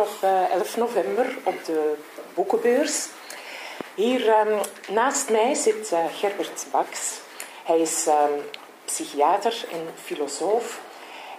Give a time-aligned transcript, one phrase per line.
[0.00, 0.22] op
[0.52, 1.94] 11 november op de
[2.34, 3.08] boekenbeurs.
[3.94, 7.20] Hier ehm, naast mij zit Gerbert Baks.
[7.64, 8.32] Hij is ehm,
[8.84, 10.80] psychiater en filosoof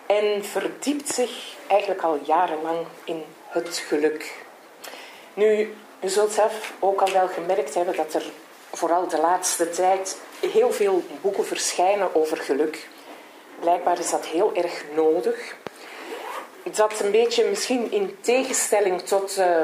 [0.06, 4.36] en verdiept zich eigenlijk al jarenlang in het geluk.
[5.34, 8.24] Nu, u zult zelf ook al wel gemerkt hebben dat er
[8.72, 10.18] vooral de laatste tijd
[10.52, 12.88] heel veel boeken verschijnen over geluk.
[13.60, 15.56] Blijkbaar is dat heel erg nodig.
[16.64, 19.62] Dat een beetje misschien in tegenstelling tot uh,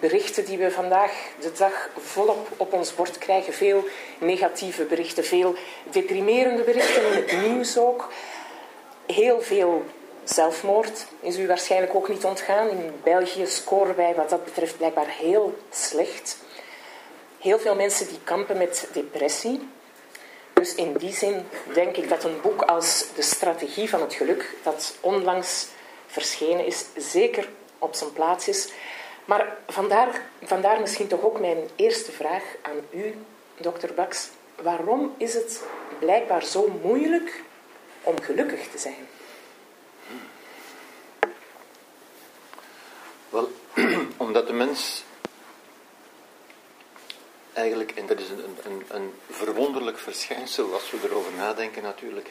[0.00, 3.52] berichten die we vandaag de dag volop op ons bord krijgen.
[3.52, 3.84] Veel
[4.18, 5.54] negatieve berichten, veel
[5.90, 8.08] deprimerende berichten in het nieuws ook.
[9.06, 9.84] Heel veel
[10.24, 12.68] zelfmoord is u waarschijnlijk ook niet ontgaan.
[12.68, 16.38] In België scoren wij wat dat betreft blijkbaar heel slecht.
[17.40, 19.68] Heel veel mensen die kampen met depressie.
[20.52, 24.54] Dus in die zin denk ik dat een boek als De Strategie van het Geluk,
[24.62, 25.66] dat onlangs
[26.16, 27.48] verschenen is, zeker
[27.78, 28.72] op zijn plaats is.
[29.24, 33.14] Maar vandaar, vandaar misschien toch ook mijn eerste vraag aan u,
[33.56, 34.28] dokter Baks.
[34.62, 35.62] Waarom is het
[35.98, 37.42] blijkbaar zo moeilijk
[38.02, 39.08] om gelukkig te zijn?
[43.28, 43.50] Wel,
[44.26, 45.04] omdat de mens
[47.52, 52.30] eigenlijk, en dat is een, een, een verwonderlijk verschijnsel als we erover nadenken natuurlijk,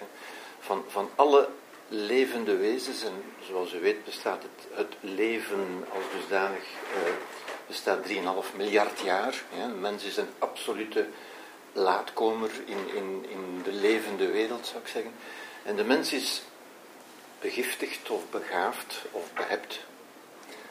[0.59, 1.49] van, van alle
[1.87, 7.11] levende wezens, en zoals u weet bestaat het, het leven als dusdanig, eh,
[7.67, 9.43] bestaat 3,5 miljard jaar.
[9.57, 9.67] Ja.
[9.67, 11.07] Mens is een absolute
[11.73, 15.11] laatkomer in, in, in de levende wereld, zou ik zeggen.
[15.63, 16.41] En de mens is
[17.39, 19.79] begiftigd of begaafd of behept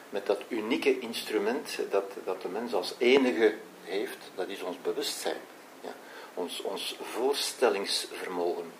[0.09, 5.41] met dat unieke instrument dat, dat de mens als enige heeft, dat is ons bewustzijn.
[5.81, 5.93] Ja?
[6.33, 8.73] Ons, ons voorstellingsvermogen.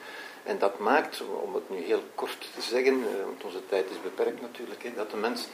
[0.45, 4.01] En dat maakt, om het nu heel kort te zeggen, eh, want onze tijd is
[4.01, 5.47] beperkt natuurlijk, dat de mens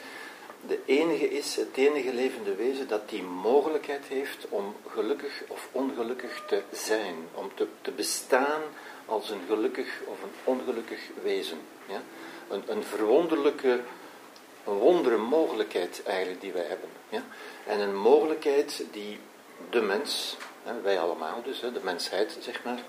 [0.66, 6.42] de enige is, het enige levende wezen dat die mogelijkheid heeft om gelukkig of ongelukkig
[6.46, 7.14] te zijn.
[7.34, 8.60] Om te, bestaan
[9.06, 11.58] als een gelukkig of een ongelukkig wezen.
[11.86, 12.02] Ja?
[12.48, 13.80] Een, een verwonderlijke
[14.64, 16.88] een wondere mogelijkheid eigenlijk die wij hebben.
[17.08, 17.22] Ja?
[17.66, 19.18] En een mogelijkheid die
[19.70, 20.36] de mens,
[20.82, 22.82] wij allemaal dus, de mensheid zeg maar,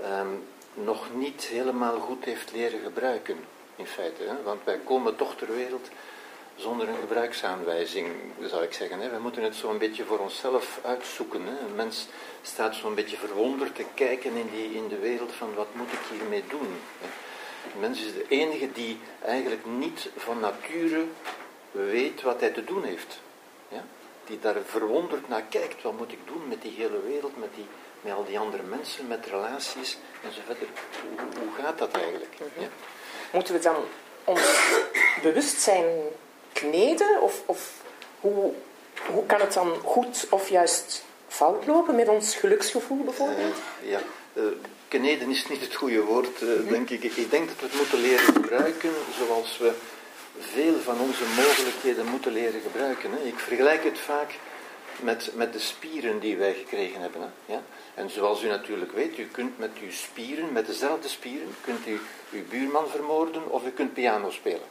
[0.00, 0.28] ehm,
[0.74, 3.36] nog niet helemaal goed heeft leren gebruiken.
[3.76, 4.42] In feite, hè?
[4.42, 5.88] want wij komen toch ter wereld
[6.56, 8.08] zonder een gebruiksaanwijzing,
[8.40, 9.00] zou ik zeggen.
[9.00, 9.10] Hè.
[9.10, 11.46] We moeten het zo een beetje voor onszelf uitzoeken.
[11.46, 11.58] Hè.
[11.58, 12.06] Een mens
[12.42, 16.18] staat zo'n beetje verwonderd te kijken in, die, in de wereld van wat moet ik
[16.18, 16.80] hiermee doen.
[17.00, 17.08] Hè.
[17.78, 21.04] Mens is de enige die eigenlijk niet van nature
[21.70, 23.20] weet wat hij te doen heeft.
[23.68, 23.84] Ja?
[24.24, 25.82] Die daar verwonderd naar kijkt.
[25.82, 27.66] Wat moet ik doen met die hele wereld, met, die,
[28.00, 30.58] met al die andere mensen, met relaties enzovoort.
[30.58, 32.34] Hoe, hoe gaat dat eigenlijk?
[32.58, 32.68] Ja?
[33.30, 33.76] Moeten we dan
[34.24, 34.58] ons
[35.22, 35.86] bewustzijn
[36.52, 37.22] kneden?
[37.22, 37.72] Of, of
[38.20, 38.52] hoe,
[39.06, 43.56] hoe kan het dan goed of juist fout lopen met ons geluksgevoel bijvoorbeeld?
[43.82, 44.00] Uh, ja,
[44.32, 44.42] uh,
[44.88, 47.04] kneden is niet het goede woord, uh, denk ik.
[47.04, 49.72] Ik denk dat we het moeten leren gebruiken zoals we
[50.38, 53.10] veel van onze mogelijkheden moeten leren gebruiken.
[53.10, 53.28] Hè.
[53.28, 54.30] Ik vergelijk het vaak
[55.02, 57.20] met, met de spieren die wij gekregen hebben.
[57.20, 57.52] Hè.
[57.52, 57.62] Ja?
[57.94, 62.00] En zoals u natuurlijk weet, u kunt met uw spieren, met dezelfde spieren, kunt u
[62.32, 64.68] uw buurman vermoorden of u kunt piano spelen.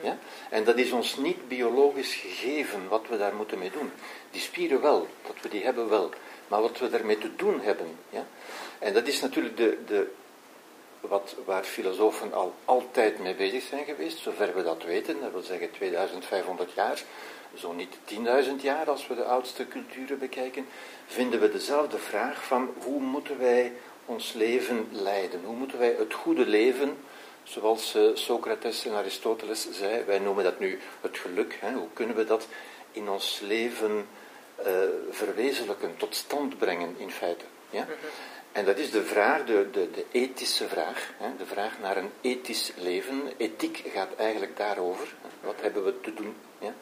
[0.00, 0.18] Ja?
[0.50, 3.92] En dat is ons niet biologisch gegeven wat we daar moeten mee doen.
[4.30, 6.10] Die spieren wel, dat we die hebben wel.
[6.48, 7.98] Maar wat we daarmee te doen hebben.
[8.10, 8.26] Ja?
[8.78, 10.10] En dat is natuurlijk de, de,
[11.00, 15.20] wat, waar filosofen al altijd mee bezig zijn geweest, zover we dat weten.
[15.20, 17.02] Dat wil zeggen 2500 jaar,
[17.54, 20.66] zo niet 10.000 jaar als we de oudste culturen bekijken.
[21.06, 23.72] Vinden we dezelfde vraag van hoe moeten wij
[24.04, 25.40] ons leven leiden?
[25.44, 26.96] Hoe moeten wij het goede leven
[27.44, 31.56] Zoals uh, Socrates en Aristoteles zei, wij noemen dat nu het geluk.
[31.60, 31.72] Hè?
[31.72, 32.48] Hoe kunnen we dat
[32.92, 34.06] in ons leven
[34.60, 34.66] uh,
[35.10, 37.44] verwezenlijken, tot stand brengen in feite?
[37.70, 37.82] Ja?
[37.82, 37.92] Mhm.
[38.52, 41.36] En dat is de vraag, de, de, de ethische vraag, hè?
[41.36, 43.22] de vraag naar een ethisch leven.
[43.36, 45.14] Ethiek gaat eigenlijk daarover.
[45.40, 46.36] Wat hebben we te doen?
[46.58, 46.74] Ja?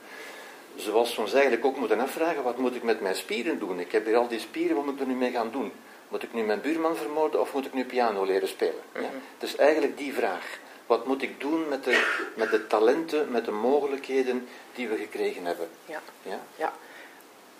[0.77, 3.81] Zoals we ons eigenlijk ook moeten afvragen, wat moet ik met mijn spieren doen?
[3.81, 5.73] Ik heb hier al die spieren, wat moet ik er nu mee gaan doen?
[6.08, 8.82] Moet ik nu mijn buurman vermoorden of moet ik nu piano leren spelen?
[8.94, 9.00] Ja?
[9.00, 9.08] Mhm.
[9.38, 10.58] Dus eigenlijk die vraag.
[10.87, 15.44] Wat moet ik doen met de, met de talenten, met de mogelijkheden die we gekregen
[15.44, 15.69] hebben?
[15.87, 16.00] Ja.
[16.23, 16.41] Ja?
[16.56, 16.73] ja.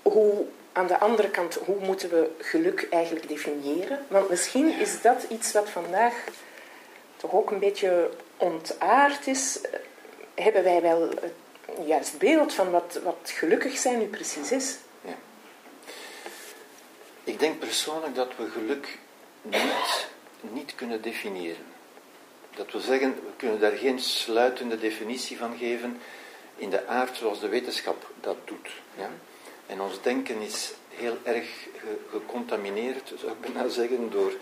[0.03, 4.07] Hoe, aan de andere kant, hoe moeten we geluk eigenlijk definiëren?
[4.09, 6.25] Want misschien is dat iets wat vandaag
[7.17, 9.61] toch ook een beetje ontaard is.
[10.35, 11.33] Hebben wij wel het
[11.87, 14.77] juist beeld van wat, wat gelukkig zijn nu precies is?
[17.25, 18.99] Ik denk persoonlijk dat we geluk
[19.43, 20.09] niet,
[20.41, 21.65] niet kunnen definiëren.
[22.55, 26.01] Dat wil zeggen, we kunnen daar geen sluitende definitie van geven.
[26.57, 28.69] in de aard zoals de wetenschap dat doet.
[28.97, 29.11] Ja?
[29.67, 31.69] En ons denken is heel erg
[32.11, 34.33] gecontamineerd, zou ik bijna zeggen, door,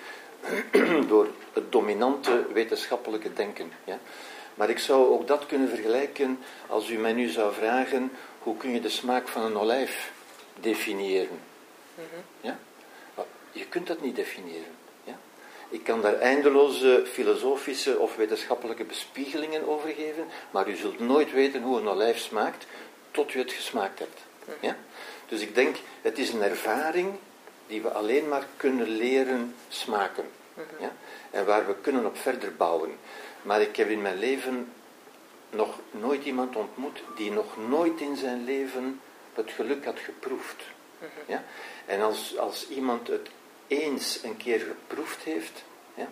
[1.08, 3.72] door het dominante wetenschappelijke denken.
[3.84, 3.98] Ja?
[4.60, 8.70] Maar ik zou ook dat kunnen vergelijken als u mij nu zou vragen, hoe kun
[8.70, 10.12] je de smaak van een olijf
[10.60, 11.40] definiëren?
[11.94, 12.04] Mhm.
[12.40, 12.58] Ja?
[13.52, 14.74] Je kunt dat niet definiëren.
[15.04, 15.18] Ja?
[15.68, 21.62] Ik kan daar eindeloze filosofische of wetenschappelijke bespiegelingen over geven, maar u zult nooit weten
[21.62, 22.66] hoe een olijf smaakt
[23.10, 24.20] tot u het gesmaakt hebt.
[24.44, 24.66] Mhm.
[24.66, 24.76] Ja?
[25.28, 27.12] Dus ik denk, het is een ervaring
[27.66, 30.24] die we alleen maar kunnen leren smaken.
[30.54, 30.82] Mhm.
[30.82, 30.92] Ja?
[31.30, 32.90] En waar we kunnen op verder bouwen.
[33.42, 34.72] Maar ik heb in mijn leven
[35.50, 39.00] nog nooit iemand ontmoet die nog nooit in zijn leven
[39.34, 40.62] het geluk had geproefd.
[40.98, 41.08] Mhm.
[41.26, 41.44] Ja?
[41.86, 43.28] En als, als iemand het
[43.66, 45.64] eens een keer geproefd heeft,
[45.94, 46.08] ja,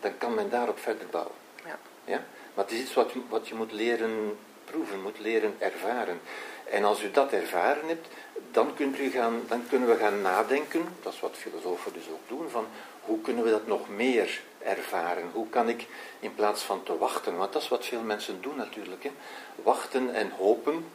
[0.00, 1.34] dan kan men daarop verder bouwen.
[1.64, 1.78] Ja.
[2.04, 2.24] Ja?
[2.54, 6.20] Maar het is iets wat, wat je moet leren proeven, moet leren ervaren.
[6.64, 8.06] En als u dat ervaren hebt,
[8.50, 12.28] dan, kunt u gaan, dan kunnen we gaan nadenken, dat is wat filosofen dus ook
[12.28, 12.66] doen, van
[13.00, 15.30] hoe kunnen we dat nog meer ervaren?
[15.32, 15.86] Hoe kan ik
[16.20, 19.10] in plaats van te wachten, want dat is wat veel mensen doen natuurlijk, hè?
[19.62, 20.86] wachten en hopen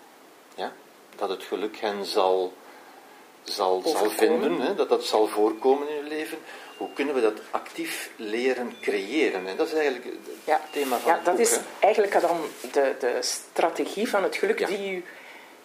[0.56, 0.72] ja,
[1.16, 2.54] dat het geluk hen zal,
[3.44, 4.76] zal, zal vinden, hè?
[4.76, 6.38] dat dat zal voorkomen in hun leven.
[6.78, 9.48] Hoe kunnen we dat actief leren creëren?
[9.48, 12.96] En dat is eigenlijk het ja, thema van ja, het dat is eigenlijk dan de,
[13.00, 15.04] de strategie van het geluk die u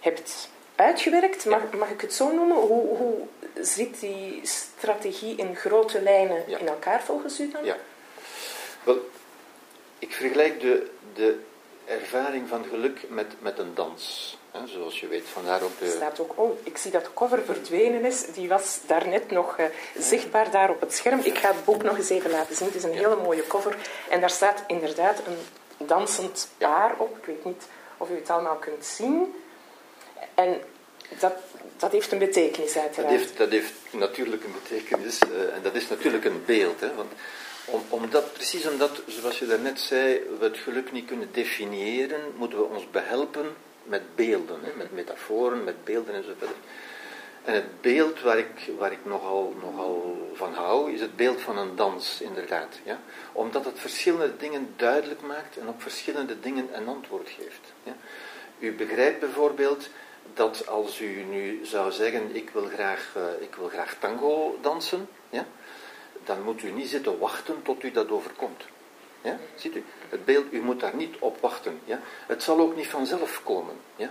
[0.00, 1.44] hebt uitgewerkt.
[1.44, 2.56] Mag, mag ik het zo noemen?
[2.56, 3.14] Hoe, hoe
[3.60, 7.64] zit die strategie in grote lijnen in elkaar volgens u dan?
[7.64, 7.76] Ja.
[8.84, 9.10] Wel,
[9.98, 11.38] ik vergelijk de, de
[11.84, 14.36] ervaring van geluk met, met een dans.
[14.50, 15.90] Hè, zoals je weet, vandaar ook de...
[15.90, 18.26] staat ook, oh, ik zie dat de cover verdwenen is.
[18.26, 19.66] Die was daarnet nog uh,
[19.98, 21.20] zichtbaar daar op het scherm.
[21.22, 22.66] Ik ga het boek nog eens even laten zien.
[22.66, 23.76] Het is een hele mooie cover.
[24.08, 27.16] En daar staat inderdaad een dansend paar op.
[27.16, 27.66] Ik weet niet
[27.96, 29.34] of u het allemaal kunt zien.
[30.34, 30.60] En
[31.18, 31.32] dat,
[31.76, 33.12] dat heeft een betekenis uiteraard.
[33.12, 35.18] Dat heeft, dat heeft natuurlijk een betekenis.
[35.22, 36.80] Uh, en dat is natuurlijk een beeld.
[36.80, 37.12] Hè, want
[37.64, 42.58] om, omdat, precies omdat, zoals je daarnet zei, we het geluk niet kunnen definiëren, moeten
[42.58, 46.56] we ons behelpen met beelden, hè, met metaforen, met beelden enzovoort.
[47.44, 51.58] En het beeld waar ik, waar ik nogal, nogal van hou, is het beeld van
[51.58, 52.78] een dans, inderdaad.
[52.84, 53.00] Ja?
[53.32, 57.72] Omdat het verschillende dingen duidelijk maakt en op verschillende dingen een antwoord geeft.
[57.82, 57.96] Ja?
[58.58, 59.88] U begrijpt bijvoorbeeld
[60.34, 65.08] dat als u nu zou zeggen, ik wil graag, uh, ik wil graag tango dansen,
[65.30, 65.46] ja?
[66.26, 68.64] Dan moet u niet zitten wachten tot u dat overkomt.
[69.24, 69.38] Ja?
[69.54, 69.84] Ziet u?
[70.08, 71.80] Het beeld, u moet daar niet op wachten.
[71.84, 72.00] Ja?
[72.26, 73.74] Het zal ook niet vanzelf komen.
[73.96, 74.10] Ja?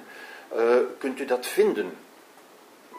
[0.55, 1.97] Uh, kunt u dat vinden?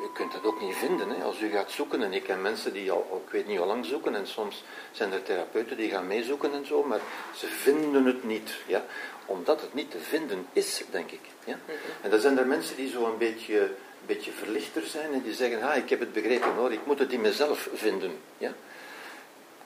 [0.01, 1.11] U kunt dat ook niet vinden.
[1.11, 1.23] Hè?
[1.23, 3.87] Als u gaat zoeken, en ik ken mensen die al, ik weet niet hoe lang
[3.87, 7.01] zoeken, en soms zijn er therapeuten die gaan meezoeken en zo, maar
[7.35, 8.51] ze vinden het niet.
[8.67, 8.85] Ja?
[9.27, 11.21] Omdat het niet te vinden is, denk ik.
[11.45, 11.59] Ja?
[12.01, 15.35] En dan zijn er mensen die zo een beetje, een beetje verlichter zijn en die
[15.35, 18.17] zeggen, ah, ik heb het begrepen hoor, ik moet het in mezelf vinden.
[18.39, 18.55] Ja?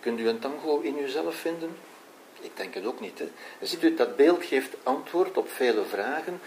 [0.00, 1.76] Kunt u een tango in uzelf vinden?
[2.40, 3.18] Ik denk het ook niet.
[3.18, 3.28] Hè?
[3.60, 6.40] ziet u, dat beeld geeft antwoord op vele vragen.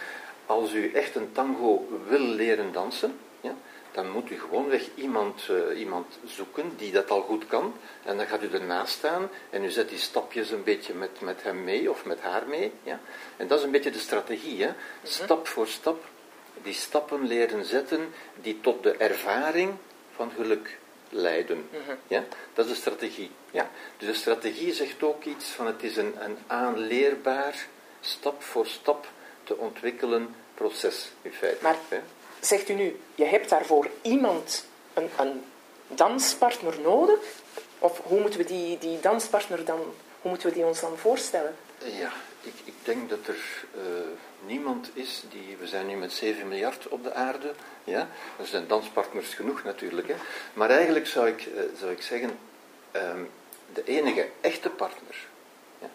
[0.46, 3.56] Als u echt een tango wil leren dansen, ja,
[3.92, 7.74] dan moet u gewoonweg iemand, uh, iemand zoeken die dat al goed kan.
[8.04, 11.44] En dan gaat u ernaast staan en u zet die stapjes een beetje met, met
[11.44, 12.72] hem mee of met haar mee.
[12.84, 13.00] Ja?
[13.38, 14.62] En dat is een beetje de strategie.
[14.62, 14.68] Hè?
[14.68, 14.76] Mhm.
[15.04, 16.04] Stap voor stap
[16.64, 19.74] die stappen leren zetten die tot de ervaring
[20.16, 20.78] van geluk
[21.12, 21.70] leiden.
[22.08, 22.24] Ja?
[22.54, 23.32] Dat is de strategie.
[23.52, 23.70] Ja?
[23.98, 27.68] Dus de strategie zegt ook iets van het is een, een aanleerbaar,
[28.00, 29.08] stap voor stap
[29.44, 31.64] te ontwikkelen proces in feite.
[31.64, 31.78] Maar
[32.40, 35.44] zegt u nu, je hebt daarvoor iemand, een, een
[35.88, 37.20] danspartner nodig?
[37.80, 39.80] Of hoe moeten we die, die danspartner dan,
[40.22, 41.56] hoe moeten we die ons dan voorstellen?
[41.86, 42.12] Ja,
[42.42, 43.82] ik, ik denk dat er uh,
[44.46, 48.08] niemand is die, we zijn nu met 7 miljard op de aarde, ja,
[48.40, 50.16] er zijn danspartners genoeg natuurlijk, hè.
[50.54, 52.38] maar eigenlijk zou ik, uh, zou ik zeggen,
[52.96, 53.30] um,
[53.74, 55.16] de enige echte partner,
[55.80, 55.90] ja,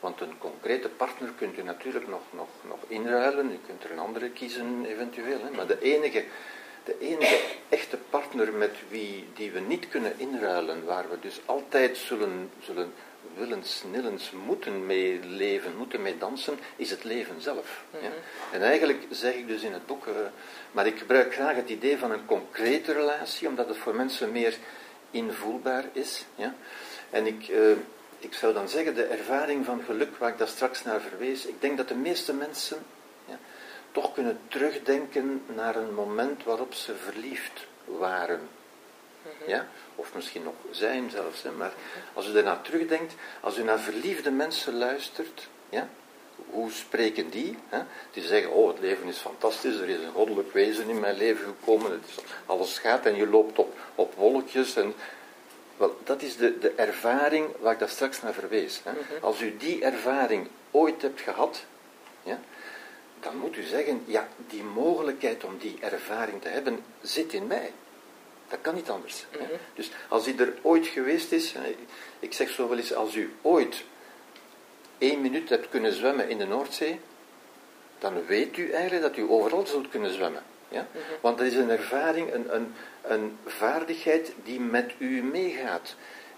[0.00, 3.98] want een concrete partner kunt u natuurlijk nog, nog, nog inruilen, u kunt er een
[3.98, 6.24] andere kiezen eventueel, hè, maar de enige,
[6.84, 11.96] de enige echte partner met wie die we niet kunnen inruilen, waar we dus altijd
[11.96, 12.92] zullen, zullen
[13.36, 17.84] willens, nillens moeten mee leven, moeten mee dansen, is het leven zelf.
[17.90, 17.98] ja?
[17.98, 18.10] Mhm.
[18.50, 20.14] En eigenlijk zeg ik dus in het boek, uh,
[20.72, 24.56] maar ik gebruik graag het idee van een concrete relatie, omdat het voor mensen meer
[25.10, 26.24] invoelbaar is.
[26.34, 26.54] Ja?
[27.10, 27.70] En ik, uh,
[28.18, 31.60] ik zou dan zeggen, de ervaring van geluk, waar ik daar straks naar verwees, ik
[31.60, 32.78] denk dat de meeste mensen
[33.26, 33.38] ja,
[33.92, 38.48] toch kunnen terugdenken naar een moment waarop ze verliefd waren.
[39.22, 39.50] Mhm.
[39.50, 39.66] Ja?
[39.94, 41.42] Of misschien nog zijn zelfs.
[41.42, 41.50] Hè?
[41.50, 41.72] Maar
[42.12, 45.88] als u daarna terugdenkt, als u naar verliefde mensen luistert, ja?
[46.50, 47.58] hoe spreken die?
[47.68, 47.82] Hè?
[48.10, 51.44] Die zeggen, oh het leven is fantastisch, er is een goddelijk wezen in mijn leven
[51.44, 54.76] gekomen, het is, alles gaat en je loopt op, op wolkjes.
[54.76, 54.94] En,
[55.76, 58.80] wel, dat is de, de ervaring waar ik daar straks naar verwees.
[58.84, 58.92] Hè?
[58.92, 59.24] Mhm.
[59.24, 61.64] Als u die ervaring ooit hebt gehad,
[62.22, 62.40] ja,
[63.20, 67.72] dan moet u zeggen, ja, die mogelijkheid om die ervaring te hebben zit in mij.
[68.52, 69.26] Dat kan niet anders.
[69.32, 69.42] Mhm.
[69.74, 71.54] Dus als die er ooit geweest is,
[72.18, 73.84] ik zeg zo wel eens, als u ooit
[74.98, 77.00] één minuut hebt kunnen zwemmen in de Noordzee,
[77.98, 80.42] dan weet u eigenlijk dat u overal zult kunnen zwemmen.
[80.68, 80.86] Ja?
[81.20, 85.94] Want dat is een ervaring, een, een, een vaardigheid die met u meegaat,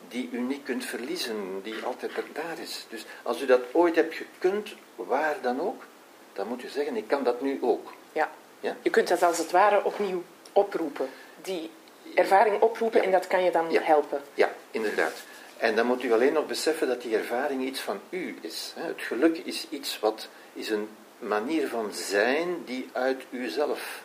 [0.09, 2.87] die u niet kunt verliezen, die altijd er daar is.
[2.89, 5.85] Dus als u dat ooit hebt gekund, waar dan ook,
[6.33, 7.93] dan moet u zeggen, ik kan dat nu ook.
[8.13, 8.31] Ja.
[8.61, 8.77] Ja?
[8.83, 11.09] Je kunt dat als het ware opnieuw oproepen.
[11.43, 11.71] Die
[12.15, 13.83] ervaring oproepen en dat kan je dan Ja.
[13.83, 14.21] helpen.
[14.35, 15.23] Ja, inderdaad.
[15.57, 18.73] En dan moet u alleen nog beseffen dat die ervaring iets van u is.
[18.79, 24.03] Het geluk is iets wat is een manier van zijn die uit uzelf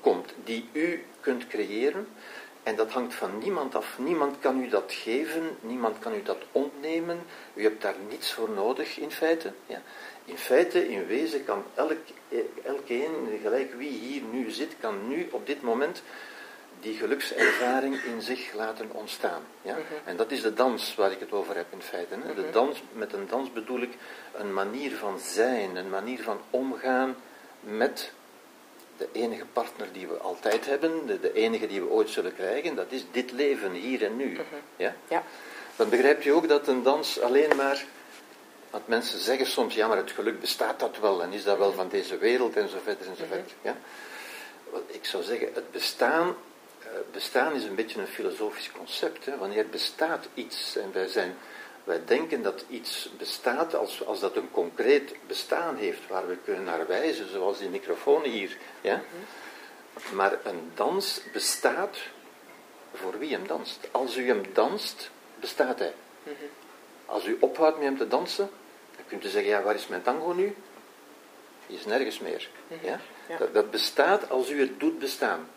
[0.00, 2.08] komt, die u kunt creëren.
[2.62, 3.98] En dat hangt van niemand af.
[3.98, 7.22] Niemand kan u dat geven, niemand kan u dat ontnemen.
[7.54, 9.52] U hebt daar niets voor nodig in feite.
[9.66, 9.82] Ja.
[10.24, 11.96] In feite, in wezen, kan elk,
[12.28, 16.02] eh, elkeen, gelijk wie hier nu zit, kan nu op dit moment
[16.80, 19.42] die gelukservaring in zich laten ontstaan.
[19.62, 19.76] Ja?
[20.04, 22.14] En dat is de dans waar ik het over heb in feite.
[22.14, 22.34] Hè?
[22.34, 23.92] De dans, met een dans bedoel ik
[24.34, 27.16] een manier van zijn, een manier van omgaan
[27.60, 28.12] met
[28.96, 32.74] de enige partner die we altijd hebben, de, de enige die we ooit zullen krijgen,
[32.74, 34.38] dat is dit leven, hier en nu.
[34.76, 34.94] Ja?
[35.08, 35.22] Ja.
[35.76, 37.84] Dan begrijpt u ook dat een dans alleen maar.
[38.70, 41.72] Want mensen zeggen soms, ja, maar het geluk bestaat dat wel en is dat wel
[41.72, 43.52] van deze wereld en zo verder en zo verder.
[43.62, 43.76] Ja?
[44.70, 46.34] Wel, Ik zou zeggen, het bestaan,
[47.12, 49.26] bestaan is een beetje een filosofisch concept.
[49.26, 49.36] Hè?
[49.36, 51.36] Wanneer bestaat iets en wij, zijn,
[51.84, 56.64] wij denken dat iets bestaat als, als dat een concreet bestaan heeft waar we kunnen
[56.64, 58.56] naar wijzen, zoals die microfoon hier.
[58.80, 59.02] Ja?
[60.12, 61.98] Maar een dans bestaat
[62.94, 63.88] voor wie hem danst.
[63.90, 65.94] Als u hem danst, bestaat hij.
[67.06, 68.50] Als u ophoudt met hem te dansen,
[68.96, 70.56] dan kunt u zeggen, ja, waar is mijn tango nu?
[71.66, 72.48] Die is nergens meer.
[72.82, 73.00] Ja?
[73.28, 73.36] Ja.
[73.36, 75.48] Dat, dat bestaat als u het doet bestaan.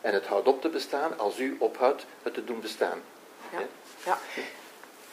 [0.00, 3.02] En het houdt op te bestaan als u ophoudt het te doen bestaan.
[3.52, 3.58] Ja.
[4.04, 4.18] ja.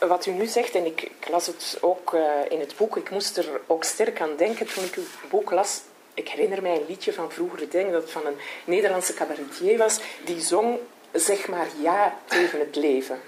[0.07, 3.09] Wat u nu zegt, en ik, ik las het ook eh, in het boek, ik
[3.09, 5.81] moest er ook sterk aan denken toen ik uw boek las.
[6.13, 9.77] Ik herinner mij een liedje van vroeger, ik denk dat het van een Nederlandse cabaretier
[9.77, 10.79] was, die zong,
[11.11, 13.21] zeg maar ja tegen het leven.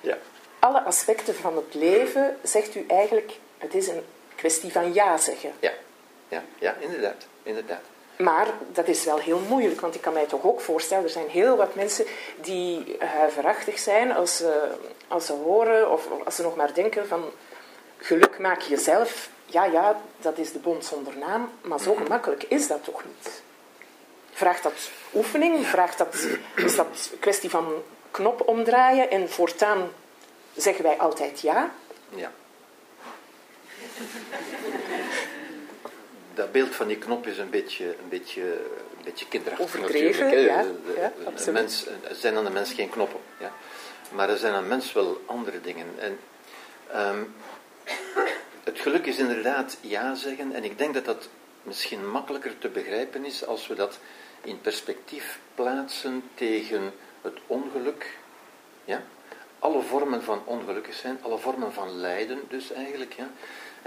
[0.00, 0.18] Ja.
[0.58, 4.02] Alle aspecten van het leven, zegt u eigenlijk, het is een
[4.34, 5.52] kwestie van ja zeggen.
[5.60, 5.72] Ja,
[6.28, 7.26] ja, ja inderdaad.
[7.42, 7.82] inderdaad.
[8.18, 11.28] Maar dat is wel heel moeilijk, want ik kan mij toch ook voorstellen, er zijn
[11.28, 12.04] heel wat mensen
[12.36, 14.70] die huiverachtig zijn als ze,
[15.08, 17.30] als ze horen of als ze nog maar denken van
[17.96, 19.30] geluk maak je zelf.
[19.46, 23.42] Ja, ja, dat is de bond zonder naam, maar zo gemakkelijk is dat toch niet?
[24.32, 25.66] Vraagt dat oefening?
[25.66, 26.14] Vraagt dat,
[26.54, 29.90] is dat een kwestie van knop omdraaien en voortaan
[30.56, 31.70] zeggen wij altijd ja?
[32.08, 32.30] Ja.
[36.38, 38.42] Dat beeld van die knop is een beetje, een beetje,
[38.96, 40.68] een beetje kinderachtig Overdreven, natuurlijk.
[40.96, 41.12] ja.
[41.26, 43.20] Ja, een mens, er zijn aan de mens geen knoppen.
[43.40, 43.52] Ja.
[44.12, 45.86] Maar er zijn aan de mens wel andere dingen.
[45.98, 46.18] En,
[46.92, 47.22] ehm,
[48.64, 50.52] het geluk is inderdaad ja zeggen.
[50.52, 51.28] En ik denk dat dat
[51.62, 53.98] misschien makkelijker te begrijpen is als we dat
[54.42, 56.92] in perspectief plaatsen tegen
[57.22, 58.16] het ongeluk.
[58.84, 59.02] Ja?
[59.58, 63.12] Alle vormen van ongelukkig zijn, alle vormen van lijden dus eigenlijk.
[63.12, 63.30] Ja?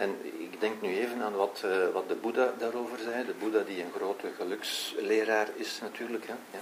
[0.02, 3.26] En ik denk nu even aan wat, eh, wat de Boeddha daarover zei.
[3.26, 6.28] De Boeddha die een grote geluksleraar is natuurlijk.
[6.28, 6.34] Hè?
[6.52, 6.60] Ja.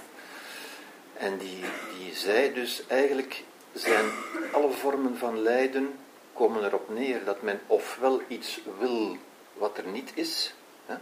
[1.14, 1.64] En die,
[1.98, 4.04] die zei dus eigenlijk zijn
[4.52, 5.98] alle vormen van lijden
[6.32, 9.16] komen erop neer dat men ofwel iets wil
[9.52, 10.54] wat er niet is,
[10.86, 10.94] hè?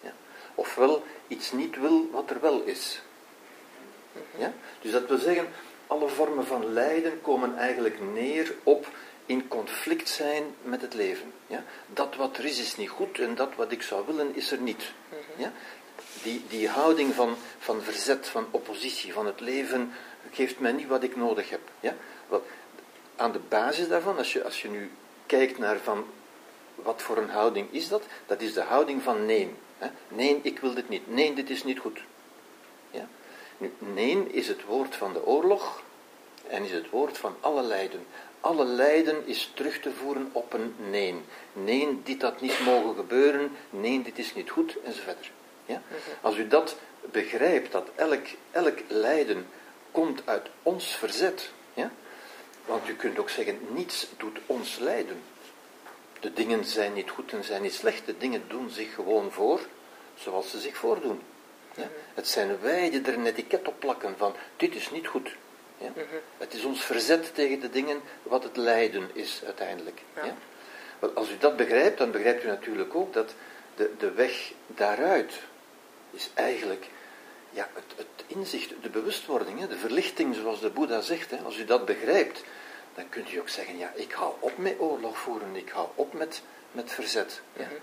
[0.00, 0.12] Ja.
[0.54, 3.02] ofwel iets niet wil wat er wel is.
[4.38, 4.52] Ja?
[4.80, 5.48] Dus dat wil zeggen,
[5.86, 8.86] alle vormen van lijden komen eigenlijk neer op
[9.26, 11.32] in conflict zijn met het leven.
[11.46, 11.64] Ja?
[11.86, 14.58] Dat wat er is, is niet goed en dat wat ik zou willen, is er
[14.58, 14.92] niet.
[15.36, 15.52] Ja?
[16.22, 19.92] Die, die houding van, van verzet, van oppositie, van het leven
[20.30, 21.60] geeft mij niet wat ik nodig heb.
[21.80, 21.96] Ja?
[22.28, 22.44] Wel,
[23.16, 24.90] aan de basis daarvan, als je, als je nu
[25.26, 26.06] kijkt naar van
[26.74, 29.54] wat voor een houding is dat, dat is de houding van nee.
[29.78, 29.88] Hè?
[30.08, 31.14] Nee, ik wil dit niet.
[31.14, 32.00] Nee, dit is niet goed.
[32.90, 33.08] Ja?
[33.58, 35.82] Nu, nee is het woord van de oorlog
[36.46, 38.06] en is het woord van alle lijden.
[38.42, 41.14] Alle lijden is terug te voeren op een nee.
[41.52, 43.56] Nee, dit had niet mogen gebeuren.
[43.70, 45.30] Nee, dit is niet goed, enzovoort.
[45.66, 45.82] Ja?
[46.20, 46.76] Als u dat
[47.10, 49.46] begrijpt, dat elk, elk lijden
[49.90, 51.50] komt uit ons verzet.
[51.74, 51.90] Ja?
[52.66, 55.22] Want u kunt ook zeggen, niets doet ons lijden.
[56.20, 58.06] De dingen zijn niet goed en zijn niet slecht.
[58.06, 59.60] De dingen doen zich gewoon voor
[60.14, 61.20] zoals ze zich voordoen.
[61.74, 61.88] Ja?
[62.14, 65.36] Het zijn wij die er een etiket op plakken van dit is niet goed.
[65.82, 65.90] Ja?
[65.90, 66.04] Mhm.
[66.38, 70.02] Het is ons verzet tegen de dingen wat het lijden is uiteindelijk.
[70.14, 70.24] Ja.
[70.24, 70.34] Ja?
[70.98, 73.34] Wel, als u dat begrijpt, dan begrijpt u natuurlijk ook dat
[73.74, 75.40] de, de weg daaruit
[76.10, 76.88] is eigenlijk
[77.50, 81.30] ja, het, het inzicht, de bewustwording, hè, de verlichting zoals de Boeddha zegt.
[81.30, 82.44] Hè, als u dat begrijpt,
[82.94, 86.12] dan kunt u ook zeggen, ja, ik hou op met oorlog voeren, ik hou op
[86.12, 87.40] met, met verzet.
[87.52, 87.64] Ja.
[87.64, 87.74] Mhm.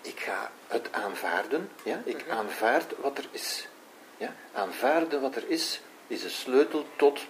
[0.00, 3.68] Ik ga het aanvaarden, ja, ik aanvaard wat er is.
[4.16, 4.34] Ja.
[4.52, 7.20] Aanvaarden wat er is, is de sleutel tot,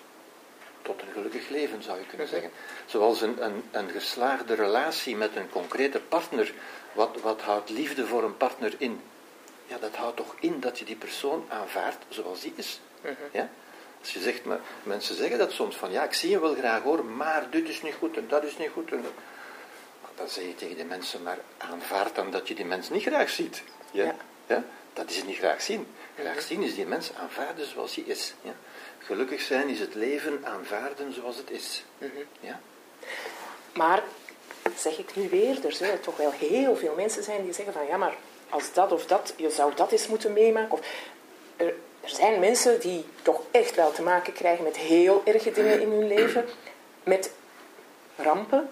[0.82, 2.34] tot een gelukkig leven, zou je kunnen Mhm.
[2.34, 2.52] zeggen.
[2.86, 6.52] Zoals een, een, een geslaagde relatie met een concrete partner.
[6.92, 9.00] Wat, wat houdt liefde voor een partner in?
[9.66, 12.80] Ja, dat houdt toch in dat je die persoon aanvaardt zoals die is.
[13.00, 13.12] Mhm.
[13.32, 13.48] Ja?
[14.00, 16.82] Als je zegt, maar mensen zeggen dat soms van, ja, ik zie je wel graag
[16.82, 18.90] hoor, maar dit is niet goed en dat is niet goed.
[18.92, 19.04] En
[20.14, 23.30] dan zeg je tegen de mensen, maar aanvaard dan dat je die mens niet graag
[23.30, 23.62] ziet.
[23.90, 24.04] Ja?
[24.04, 24.14] Ja.
[24.46, 24.64] Ja?
[24.92, 25.86] Dat is het niet graag zien.
[26.18, 28.34] Graag zien is die mens aanvaarden zoals hij is.
[28.42, 28.54] Ja?
[29.04, 31.84] Gelukkig zijn is het leven aanvaarden zoals het is.
[31.98, 32.10] Mhm.
[32.40, 32.60] Ja?
[33.74, 34.02] Maar,
[34.76, 37.86] zeg ik nu weer, er zullen toch wel heel veel mensen zijn die zeggen van
[37.86, 38.14] ja, maar
[38.48, 40.72] als dat of dat, je zou dat eens moeten meemaken.
[40.72, 40.80] Of,
[41.56, 45.80] er, er zijn mensen die toch echt wel te maken krijgen met heel erge dingen
[45.80, 46.44] in hun leven,
[47.02, 47.30] met
[48.16, 48.68] rampen.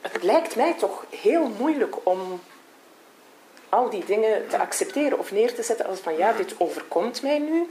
[0.00, 2.40] Het lijkt mij toch heel moeilijk om
[3.68, 7.38] al die dingen te accepteren of neer te zetten als van ja, dit overkomt mij
[7.38, 7.68] nu.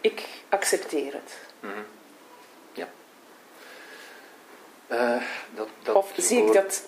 [0.00, 1.36] Ik accepteer het.
[2.72, 2.88] ja.
[4.86, 5.22] Eh,
[5.54, 6.82] dat, dat Of zie ik dat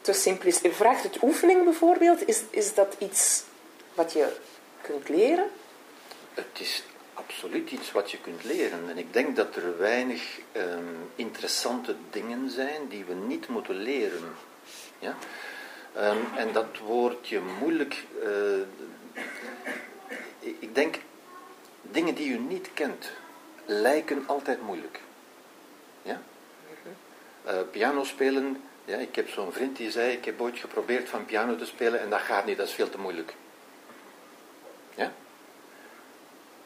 [0.00, 0.76] te simplistisch?
[0.76, 2.28] Vraagt het oefening bijvoorbeeld?
[2.28, 3.42] Is, is dat iets
[3.94, 4.36] wat je
[4.80, 5.50] kunt leren?
[6.34, 6.82] Het is
[7.14, 8.90] absoluut iets wat je kunt leren.
[8.90, 14.34] En ik denk dat er weinig ehm, interessante dingen zijn die we niet moeten leren.
[14.98, 15.16] Ja?
[15.94, 18.04] Ehm, en dat woordje moeilijk.
[18.22, 18.60] eh,
[20.40, 20.96] ik denk,
[21.90, 23.10] dingen die u niet kent,
[23.64, 25.00] lijken altijd moeilijk.
[26.02, 26.22] Ja?
[27.44, 31.24] Eh, piano spelen, ja, ik heb zo'n vriend die zei, ik heb ooit geprobeerd van
[31.24, 33.34] piano te spelen en dat gaat niet, dat is veel te moeilijk.
[34.94, 35.12] Ja?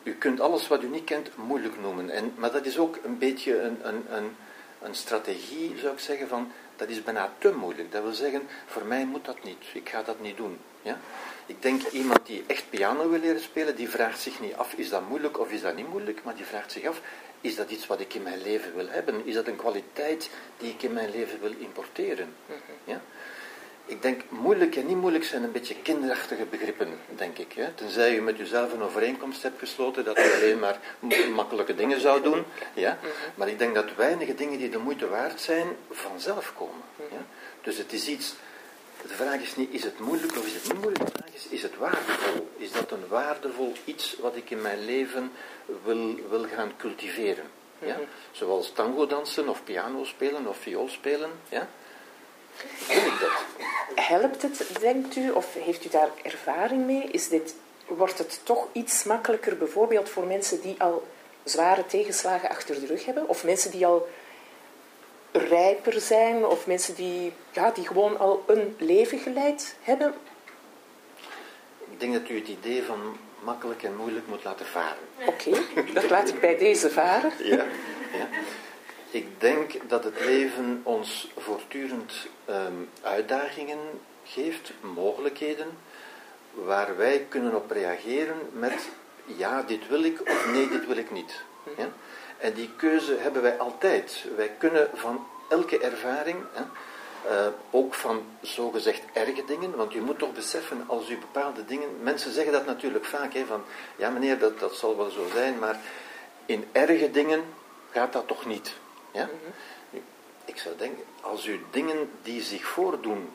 [0.02, 2.10] U kunt alles wat u niet kent moeilijk noemen.
[2.10, 4.36] En, maar dat is ook een beetje een, een, een,
[4.82, 7.92] een strategie, zou ik zeggen, van dat is bijna te moeilijk.
[7.92, 9.64] Dat wil zeggen, voor mij moet dat niet.
[9.72, 10.58] Ik ga dat niet doen.
[10.82, 10.98] Ja?
[11.46, 14.88] Ik denk iemand die echt piano wil leren spelen, die vraagt zich niet af, is
[14.88, 16.24] dat moeilijk of is dat niet moeilijk?
[16.24, 17.00] Maar die vraagt zich af,
[17.40, 19.26] is dat iets wat ik in mijn leven wil hebben?
[19.26, 22.34] Is dat een kwaliteit die ik in mijn leven wil importeren?
[22.84, 23.00] Ja?
[23.86, 27.52] Ik denk, moeilijk en niet moeilijk zijn een beetje kinderachtige begrippen, denk ik.
[27.52, 27.72] Hè?
[27.72, 30.78] Tenzij u met uzelf een overeenkomst hebt gesloten dat u alleen maar
[31.34, 32.44] makkelijke dingen zou doen.
[32.74, 32.98] Ja?
[33.34, 36.82] Maar ik denk dat weinige dingen die de moeite waard zijn, vanzelf komen.
[36.96, 37.24] Ja?
[37.60, 38.34] Dus het is iets,
[39.02, 41.04] de vraag is niet, is het moeilijk of is het niet moeilijk?
[41.04, 42.50] De vraag is, is het waardevol?
[42.56, 45.32] Is dat een waardevol iets wat ik in mijn leven
[45.84, 47.44] wil, wil gaan cultiveren?
[47.78, 47.96] Ja?
[48.30, 51.30] Zoals tango dansen, of piano spelen, of viool spelen.
[51.48, 51.68] Ja?
[52.88, 53.64] Wil ik dat?
[53.94, 57.02] Helpt het, denkt u, of heeft u daar ervaring mee?
[57.02, 57.54] Is dit,
[57.86, 61.06] wordt het toch iets makkelijker bijvoorbeeld voor mensen die al
[61.44, 63.28] zware tegenslagen achter de rug hebben?
[63.28, 64.08] Of mensen die al
[65.32, 66.46] rijper zijn?
[66.46, 70.14] Of mensen die, ja, die gewoon al een leven geleid hebben?
[71.90, 75.02] Ik denk dat u het idee van makkelijk en moeilijk moet laten varen.
[75.26, 75.50] Oké,
[75.92, 77.32] dat laat ik bij deze varen.
[77.38, 77.64] Ja,
[78.12, 78.28] ja.
[79.12, 82.12] Ik denk dat het leven ons voortdurend
[82.44, 82.72] ehm,
[83.02, 83.78] uitdagingen
[84.24, 85.66] geeft, mogelijkheden,
[86.52, 88.88] waar wij kunnen op reageren met
[89.24, 91.42] ja, dit wil ik of nee, dit wil ik niet.
[91.76, 91.88] Ja?
[92.38, 94.24] En die keuze hebben wij altijd.
[94.36, 96.62] Wij kunnen van elke ervaring, hè,
[97.28, 101.88] eh, ook van zogezegd erge dingen, want u moet toch beseffen als u bepaalde dingen,
[102.02, 103.64] mensen zeggen dat natuurlijk vaak, hè, van
[103.96, 105.80] ja meneer, dat, dat zal wel zo zijn, maar
[106.46, 107.44] in erge dingen
[107.90, 108.80] gaat dat toch niet.
[109.12, 109.28] Ja?
[109.90, 110.02] Nu,
[110.44, 113.30] Ik zou denken, als u dingen die zich voordoen,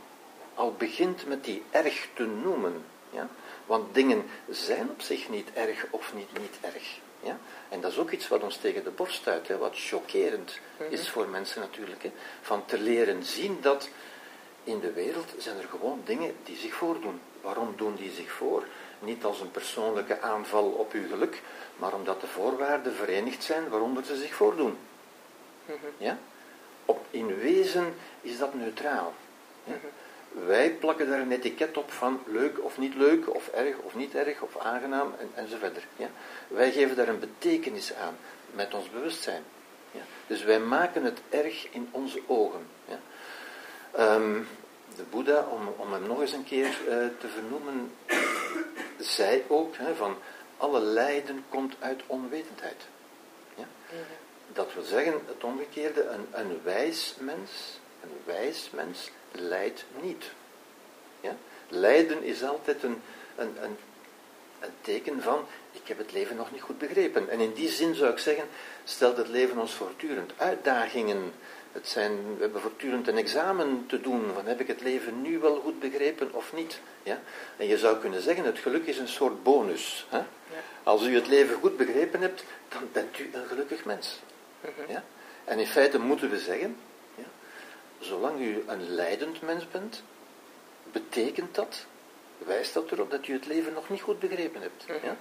[0.54, 3.30] al begint met die erg te noemen, ja?
[3.66, 7.00] want dingen zijn op zich niet erg of niet niet erg.
[7.20, 7.38] Ja?
[7.70, 9.58] En dat is ook iets wat ons tegen de borst stuit, hè?
[9.58, 10.60] wat chockerend
[10.90, 12.04] is voor mensen natuurlijk.
[12.04, 12.12] Hè?
[12.42, 13.90] Van te leren zien dat
[14.64, 17.20] in de wereld zijn er gewoon dingen die zich voordoen.
[17.42, 18.64] Waarom doen die zich voor?
[19.00, 21.42] Niet als een persoonlijke aanval op uw geluk,
[21.76, 24.78] maar omdat de voorwaarden verenigd zijn waaronder ze zich voordoen.
[25.98, 26.18] Ja?
[26.86, 29.14] Op, in wezen is dat neutraal.
[29.64, 29.74] Ja?
[30.46, 34.16] Wij plakken daar een etiket op van leuk of niet leuk, of erg of niet
[34.16, 35.84] erg, of aangenaam en, en zo verder.
[35.96, 36.10] Ja?
[36.48, 38.18] Wij geven daar een betekenis aan
[38.52, 39.44] met ons bewustzijn.
[39.92, 40.02] Ja?
[40.28, 42.68] Dus wij maken het erg in onze ogen.
[42.86, 43.00] Ja?
[43.92, 44.42] Ehm,
[44.96, 47.92] de Boeddha, om, om hem nog eens een keer uh, te vernoemen,
[49.00, 50.18] zei ook hè, van
[50.58, 52.88] alle lijden komt uit onwetendheid.
[53.56, 53.66] Ja?
[54.54, 60.32] Dat wil zeggen, het omgekeerde, een, een wijs mens, een wijs mens lijdt niet.
[61.22, 61.36] Ja?
[61.68, 63.02] Lijden is altijd een,
[63.36, 63.78] een, een,
[64.60, 67.30] een teken van, ik heb het leven nog niet goed begrepen.
[67.30, 68.48] En in die zin zou ik zeggen,
[68.84, 71.34] stelt het leven ons voortdurend uitdagingen.
[71.72, 75.40] Het zijn, we hebben voortdurend een examen te doen, van heb ik het leven nu
[75.40, 76.80] wel goed begrepen of niet.
[77.04, 77.22] Ja?
[77.58, 80.08] En je zou kunnen zeggen, het geluk is een soort bonus.
[80.10, 80.18] Hè?
[80.18, 80.26] Ja.
[80.84, 84.20] Als u het leven goed begrepen hebt, dan bent u een gelukkig mens.
[84.62, 84.92] Mhm.
[84.92, 85.04] Ja?
[85.44, 86.78] En in feite moeten we zeggen,
[87.16, 87.24] ja,
[88.00, 90.04] zolang u een leidend mens bent,
[90.92, 91.86] betekent dat,
[92.38, 94.88] wijst dat erop dat u het leven nog niet goed begrepen hebt.
[94.88, 95.06] Mhm.
[95.06, 95.18] Ja?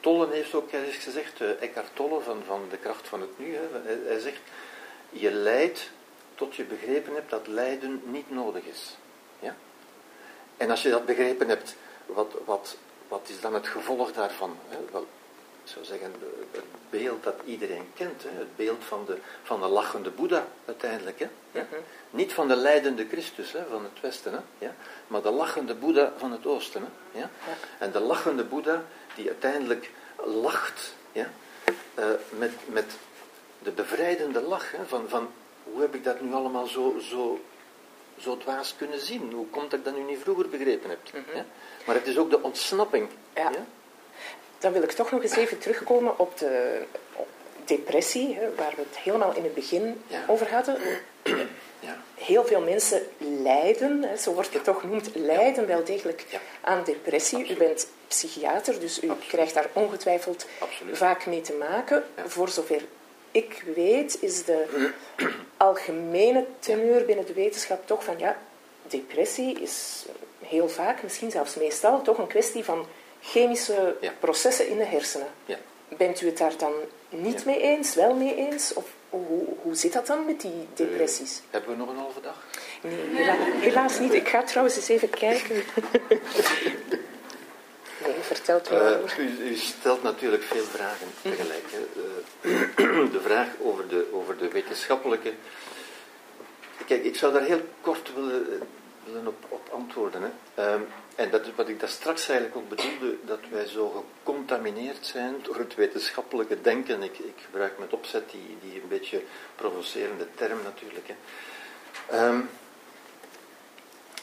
[0.00, 3.54] Tolle heeft ook eens gezegd, uh, Eckhart Tolle van, van De Kracht van het Nu,
[3.54, 4.40] hè, hij, hij, zegt,
[5.10, 5.90] je lijdt
[6.34, 8.96] tot je begrepen hebt dat lijden niet nodig is.
[9.40, 9.56] Ja?
[10.56, 12.76] En als je dat begrepen hebt, wat, wat,
[13.08, 14.56] wat is dan het gevolg daarvan?
[14.68, 14.78] Hè?
[14.92, 15.06] Wel,
[15.68, 16.12] zou zeggen,
[16.50, 18.38] het beeld dat iedereen kent, hè?
[18.38, 21.18] het beeld van de, van de lachende Boeddha uiteindelijk.
[21.18, 21.28] Hè?
[21.52, 21.66] Ja?
[21.70, 21.80] Mhm.
[22.10, 24.38] Niet van de leidende Christus hè, van het Westen, hè?
[24.58, 24.74] Ja?
[25.06, 26.82] maar de lachende Boeddha van het Oosten.
[26.82, 27.18] Hè?
[27.18, 27.30] Ja?
[27.78, 29.90] En de lachende Boeddha die uiteindelijk
[30.24, 31.30] lacht ja?
[31.98, 32.96] Uh, met, met
[33.62, 34.86] de bevrijdende lach hè?
[34.86, 35.30] Van, van
[35.64, 37.40] hoe heb ik dat nu allemaal zo, zo,
[38.18, 39.32] zo dwaas kunnen zien?
[39.32, 40.98] Hoe komt dat ik dat nu niet vroeger begrepen heb?
[41.12, 41.44] Mm ja?
[41.86, 43.08] Maar het is ook de ontsnapping.
[43.34, 43.50] Ja.
[43.50, 43.66] ja.
[44.58, 46.82] Dan wil ik toch nog eens even terugkomen op de
[47.64, 50.76] depressie, hè, waar we het helemaal in het begin over hadden.
[51.80, 52.02] Ja.
[52.14, 53.02] Heel veel mensen
[53.42, 56.24] lijden, hè, zo wordt het toch genoemd, lijden wel degelijk
[56.60, 57.50] aan depressie.
[57.50, 60.46] U bent psychiater, dus u krijgt daar ongetwijfeld
[60.92, 62.04] vaak mee te maken.
[62.26, 62.82] Voor zover
[63.30, 64.90] ik weet, is de
[65.56, 68.36] algemene teneur binnen de wetenschap toch van ja,
[68.82, 70.04] depressie is
[70.40, 72.86] heel vaak, misschien zelfs meestal, toch een kwestie van
[73.20, 75.28] chemische processen in de hersenen.
[75.44, 75.56] Ja.
[75.88, 76.72] Bent u het daar dan
[77.08, 78.72] niet mee eens, wel mee eens?
[78.74, 81.38] Of hoe, hoe zit dat dan met die depressies?
[81.38, 82.44] Uh, hebben we nog een halve dag?
[82.80, 84.14] Nee, helaas niet.
[84.14, 85.56] Ik ga trouwens eens even kijken.
[88.04, 91.64] nee, vertelt me uh, u, u, stelt natuurlijk veel vragen tegelijk.
[92.40, 95.32] Uh, de vraag over de, over de wetenschappelijke...
[96.86, 98.62] Kijk, ik zou daar heel kort willen
[99.04, 100.22] willen op, op antwoorden.
[100.22, 100.72] Hè.
[100.72, 100.86] Um,
[101.18, 105.34] en dat is wat ik daar straks eigenlijk ook bedoelde, dat wij zo gecontamineerd zijn
[105.42, 107.02] door het wetenschappelijke denken.
[107.02, 109.22] Ik, ik gebruik met opzet die, die een beetje
[109.54, 111.06] provocerende term natuurlijk.
[111.08, 112.26] Hè.
[112.26, 112.50] Um,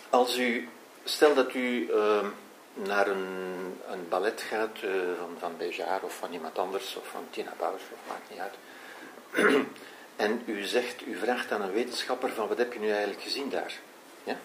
[0.10, 0.70] als u,
[1.04, 2.34] stel dat u um,
[2.74, 4.92] naar een, een ballet gaat uh,
[5.40, 8.56] van, van of van iemand anders, of van Tina Bausch, of maakt niet uit.
[10.26, 13.50] en u zegt, u vraagt aan een wetenschapper van wat heb je nu eigenlijk gezien
[13.50, 13.80] daar?
[14.24, 14.38] Ja?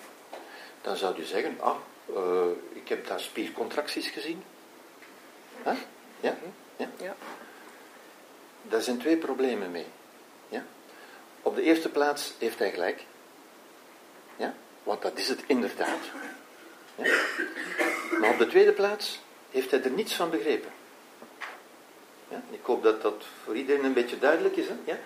[0.80, 1.76] dan zou u zeggen, ah,
[2.16, 4.42] uh, ik heb daar spiercontracties gezien.
[5.64, 5.76] Huh?
[6.20, 6.36] Ja?
[6.76, 6.88] ja?
[6.96, 7.16] Ja.
[8.62, 9.86] Daar zijn twee problemen mee.
[10.48, 10.64] Ja?
[11.42, 13.04] Op de eerste plaats heeft hij gelijk.
[14.36, 14.54] Ja?
[14.82, 15.98] Want dat is het inderdaad.
[16.94, 17.04] Ja?
[18.20, 19.20] Maar op de tweede plaats
[19.50, 20.70] heeft hij er niets van begrepen.
[22.30, 22.42] Ja?
[22.50, 24.68] Ik hoop dat dat voor iedereen een beetje duidelijk is.
[24.68, 24.74] Hè?
[24.84, 24.98] Ja?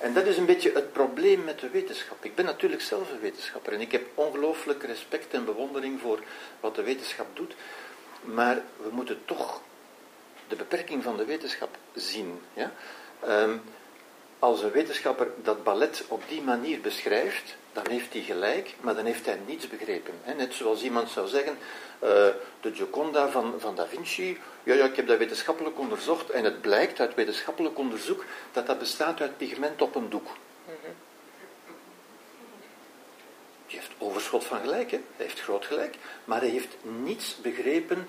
[0.00, 2.24] En dat is een beetje het probleem met de wetenschap.
[2.24, 6.22] Ik ben natuurlijk zelf een wetenschapper en ik heb ongelooflijk respect en bewondering voor
[6.60, 7.54] wat de wetenschap doet.
[8.22, 9.60] Maar we moeten toch
[10.48, 12.40] de beperking van de wetenschap zien.
[12.54, 12.72] Ja?
[13.28, 13.62] Um,
[14.42, 19.04] als een wetenschapper dat ballet op die manier beschrijft, dan heeft hij gelijk, maar dan
[19.04, 20.14] heeft hij niets begrepen.
[20.36, 22.08] Net zoals iemand zou zeggen, uh,
[22.60, 26.60] de Gioconda van, van Da Vinci, ja, ja, ik heb dat wetenschappelijk onderzocht en het
[26.60, 30.28] blijkt uit wetenschappelijk onderzoek dat dat bestaat uit pigment op een doek.
[33.66, 35.00] Die heeft overschot van gelijk, hè?
[35.16, 38.08] hij heeft groot gelijk, maar hij heeft niets begrepen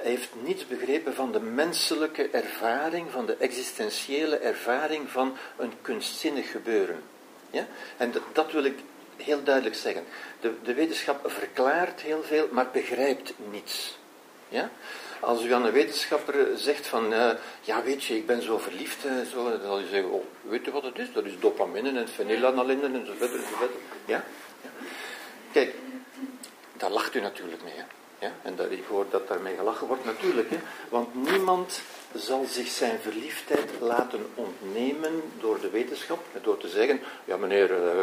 [0.00, 6.50] hij heeft niets begrepen van de menselijke ervaring, van de existentiële ervaring van een kunstzinnig
[6.50, 7.02] gebeuren.
[7.50, 7.66] Ja?
[7.96, 8.78] En dat, wil ik
[9.16, 10.04] heel duidelijk zeggen.
[10.40, 13.98] De, de, wetenschap verklaart heel veel, maar begrijpt niets.
[14.48, 14.70] Ja?
[15.20, 19.04] Als u aan een wetenschapper zegt van, uh, ja weet je, ik ben zo verliefd,
[19.04, 21.12] uh, zo, dan zal je zeggen, oh, weet je wat het is?
[21.12, 23.76] Dat is dopamine en phenylalanine en zo verder, zo verder.
[24.04, 24.24] Ja?
[24.62, 24.70] ja?
[25.52, 25.74] Kijk,
[26.76, 27.84] daar lacht u natuurlijk mee.
[28.20, 28.32] Ja?
[28.42, 28.56] En
[28.88, 30.50] hoor dat daarmee gelachen wordt, natuurlijk.
[30.50, 30.56] Hè?
[30.88, 31.82] Want niemand
[32.14, 36.24] zal zich zijn verliefdheid laten ontnemen door de wetenschap.
[36.42, 38.00] Door te zeggen, ja meneer, uh,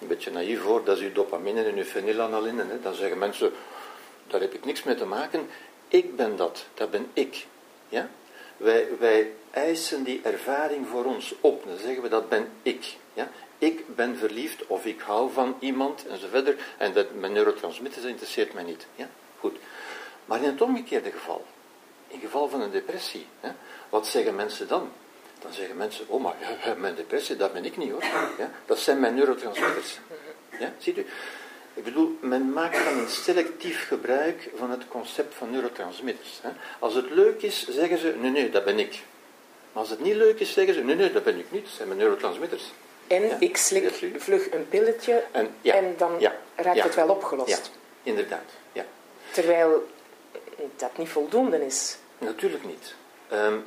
[0.00, 2.64] een beetje naïef hoor, dat is uw dopamine en uw phenylalanine.
[2.68, 2.80] Hè?
[2.80, 3.52] Dan zeggen mensen,
[4.26, 5.48] daar heb ik niks mee te maken.
[5.88, 7.46] Ik ben dat, dat ben ik.
[7.88, 8.08] Ja?
[8.56, 11.64] Wij, wij eisen die ervaring voor ons op.
[11.66, 12.96] Dan zeggen we dat ben ik.
[13.14, 13.30] Ja?
[13.58, 16.56] Ik ben verliefd of ik hou van iemand en zo verder.
[16.76, 18.86] En dat, mijn neurotransmitters interesseert mij niet.
[18.94, 19.08] Ja?
[19.44, 19.56] Goed.
[20.24, 21.44] Maar in het omgekeerde geval,
[22.08, 23.50] in geval van een depressie, hè,
[23.88, 24.92] wat zeggen mensen dan?
[25.38, 28.04] Dan zeggen mensen, oh maar ja, mijn depressie, dat ben ik niet hoor.
[28.38, 28.50] Ja?
[28.66, 29.98] Dat zijn mijn neurotransmitters.
[30.58, 30.72] Ja?
[30.78, 31.06] Ziet u?
[31.74, 36.38] Ik bedoel, men maakt dan een selectief gebruik van het concept van neurotransmitters.
[36.42, 36.50] Hè.
[36.78, 39.02] Als het leuk is, zeggen ze, nee, nee, dat ben ik.
[39.72, 41.72] Maar als het niet leuk is, zeggen ze, nee, nee, dat ben ik niet, dat
[41.72, 42.72] zijn mijn neurotransmitters.
[43.06, 47.48] En ik slik vlug een pilletje en, en dan raakt het wel opgelost.
[47.48, 47.58] Ja,
[48.02, 48.50] inderdaad.
[48.72, 48.84] Ja.
[49.34, 49.88] Terwijl
[50.76, 51.96] dat niet voldoende is.
[52.18, 52.94] Natuurlijk niet.
[53.28, 53.58] Ehm,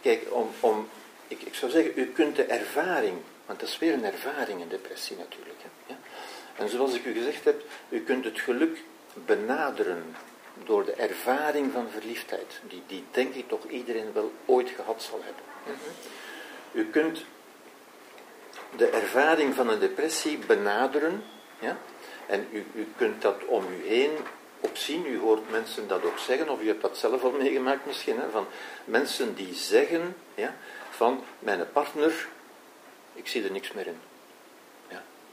[0.00, 0.88] kijk, om, om,
[1.28, 4.68] ik, ik zou zeggen, u kunt de ervaring, want dat is weer een ervaring in
[4.68, 5.58] depressie natuurlijk.
[5.86, 5.98] Ja?
[6.56, 8.82] En zoals ik u gezegd heb, u kunt het geluk
[9.14, 10.16] benaderen
[10.64, 15.20] door de ervaring van verliefdheid, die, die denk ik toch iedereen wel ooit gehad zal
[15.24, 15.42] hebben.
[16.72, 17.24] U kunt
[18.76, 21.24] de ervaring van een depressie benaderen,
[21.58, 21.78] ja?
[22.26, 24.10] en u, u kunt dat om u heen
[24.60, 27.86] ook zien, u hoort mensen dat ook zeggen, of u hebt dat zelf al meegemaakt
[27.86, 28.46] misschien, hè, van
[28.84, 30.56] mensen die zeggen ja,
[30.90, 32.28] van mijn partner,
[33.14, 34.00] ik zie er niks meer in.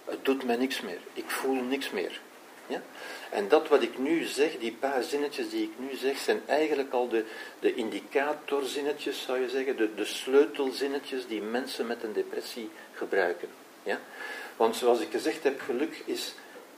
[0.06, 1.00] Het doet mij niks meer.
[1.14, 2.22] Ik voel niks meer.
[2.68, 2.82] Ja?
[3.30, 6.94] En dat wat ik nu zeg, die paar zinnetjes die ik nu zeg, zijn eigenlijk
[6.94, 7.26] al de,
[7.60, 13.50] de indicatorzinnetjes, zou je zeggen, de, de sleutelzinnetjes die mensen met een depressie gebruiken.
[13.84, 14.00] Ja?
[14.56, 16.34] Want zoals ik gezegd heb, geluk is,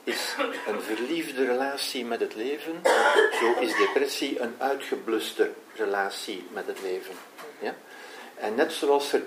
[0.07, 0.35] is
[0.67, 2.81] een verliefde relatie met het leven.
[3.39, 7.13] Zo is depressie een uitgebluste relatie met het leven.
[7.59, 7.75] Ja?
[8.35, 9.23] En net zoals er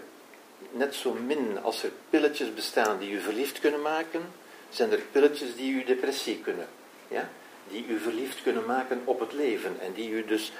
[0.70, 4.32] net zo min als er pilletjes bestaan die u verliefd kunnen maken,
[4.70, 6.68] zijn er pilletjes die u depressie kunnen.
[7.08, 7.28] Ja?
[7.68, 10.52] Die u verliefd kunnen maken op het leven en die u dus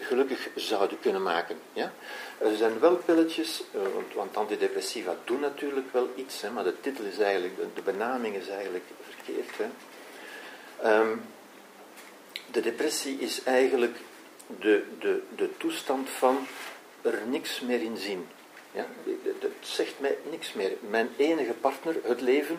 [0.00, 1.56] gelukkig zouden kunnen maken.
[1.72, 1.92] Ja?
[2.38, 3.80] Er zijn wel pilletjes, eh,
[4.14, 8.48] want, antidepressiva doen natuurlijk wel iets, hè, maar de titel is eigenlijk, de benaming is
[8.48, 8.84] eigenlijk
[10.82, 11.16] Ehm,
[12.50, 13.98] de depressie is eigenlijk
[14.60, 16.46] de, de, de toestand van
[17.02, 18.28] er niks meer in zien.
[18.72, 18.86] Ja?
[19.40, 20.72] Dat zegt mij niks meer.
[20.80, 22.58] Mijn enige partner, het leven,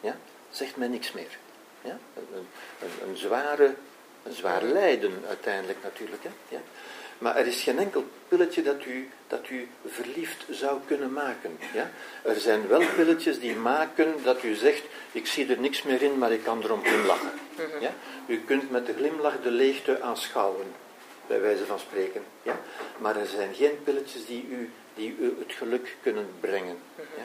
[0.00, 0.16] ja,
[0.50, 1.38] zegt mij niks meer.
[1.82, 1.98] Ja?
[2.14, 2.46] Een,
[2.80, 3.74] een, een zware,
[4.22, 6.22] een zwaar lijden uiteindelijk natuurlijk.
[6.22, 6.30] Hè?
[6.48, 6.60] Ja?
[7.24, 11.58] Maar er is geen enkel pilletje dat u, dat u verliefd zou kunnen maken.
[11.74, 11.90] Ja?
[12.22, 14.82] Er zijn wel pilletjes die maken dat u zegt,
[15.12, 17.30] ik zie er niks meer in, maar ik kan erom glimlachen.
[17.80, 17.90] Ja?
[18.26, 20.66] U kunt met de glimlach de leegte aanschouwen,
[21.26, 22.22] bij wijze van spreken.
[22.42, 22.60] Ja?
[22.98, 26.78] Maar er zijn geen pilletjes die u die u het geluk kunnen brengen.
[26.96, 27.24] Ja?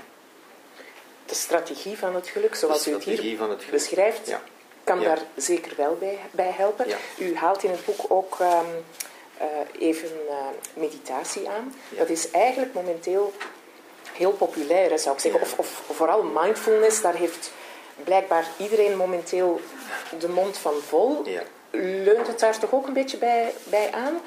[1.25, 4.35] De strategie van het geluk, zoals u het hier beschrijft,
[4.83, 6.85] kan daar zeker wel bij, bij helpen.
[7.17, 8.67] U haalt in het boek ook ehm, eh,
[9.79, 10.35] even uh,
[10.73, 11.75] meditatie aan.
[11.89, 13.33] Dat is eigenlijk momenteel
[14.13, 15.41] heel populair, zou ik zeggen.
[15.41, 17.51] Of, of vooral mindfulness, daar heeft
[18.03, 19.61] blijkbaar iedereen momenteel
[20.19, 21.23] de mond van vol.
[21.71, 24.21] Leunt het daar toch ook een beetje bij, bij aan?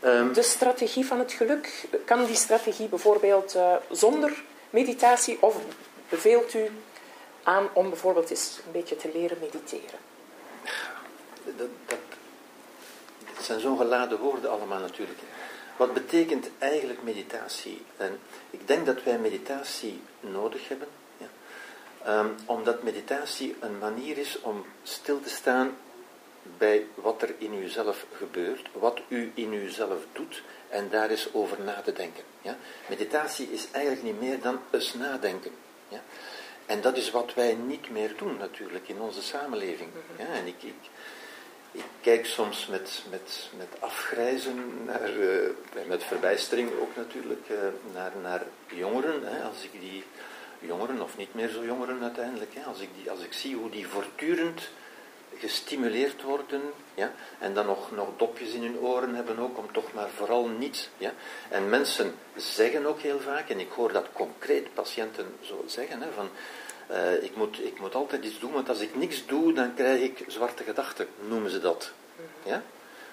[0.00, 5.56] Ehm, de strategie van het geluk, kan die strategie bijvoorbeeld uh, zonder meditatie of
[6.08, 6.70] beveelt u
[7.42, 9.98] aan om bijvoorbeeld eens een beetje te leren mediteren?
[11.56, 11.68] Dat
[13.48, 15.18] zijn zo'n geladen woorden allemaal natuurlijk.
[15.76, 17.82] Wat betekent eigenlijk meditatie?
[17.96, 18.18] En
[18.50, 20.88] ik denk dat wij meditatie nodig hebben.
[21.16, 21.28] Ja.
[22.18, 25.76] Um, omdat meditatie een manier is om stil te staan
[26.58, 31.60] bij wat er in uzelf gebeurt, wat u in uzelf doet en daar eens over
[31.60, 32.24] na te denken.
[32.42, 32.56] Ja?
[32.88, 35.50] Meditatie is eigenlijk niet meer dan eens nadenken.
[35.88, 36.00] Ja?
[36.66, 39.90] En dat is wat wij niet meer doen natuurlijk in onze samenleving.
[40.18, 40.26] Ja?
[40.26, 40.74] En ik, ik,
[41.78, 45.48] ik kijk soms met, met, met afgrijzen, naar, uh,
[45.86, 47.58] met verbijstering ook natuurlijk, uh,
[47.94, 49.22] naar, naar jongeren.
[49.24, 49.42] Hè?
[49.42, 50.04] Als ik die
[50.58, 52.62] jongeren, of niet meer zo jongeren uiteindelijk, hè?
[52.62, 54.68] Als, ik die, als ik zie hoe die voortdurend
[55.36, 56.62] gestimuleerd worden,
[56.94, 60.46] ja, en dan nog, nog dopjes in hun oren hebben ook, om toch maar vooral
[60.46, 60.88] niets.
[60.98, 61.12] Ja.
[61.48, 66.08] En mensen zeggen ook heel vaak, en ik hoor dat concreet patiënten zo zeggen, hè,
[66.14, 66.28] van
[66.90, 70.00] uh, ik, moet, ik moet altijd iets doen, want als ik niks doe, dan krijg
[70.00, 71.92] ik zwarte gedachten, noemen ze dat.
[72.42, 72.62] Ja?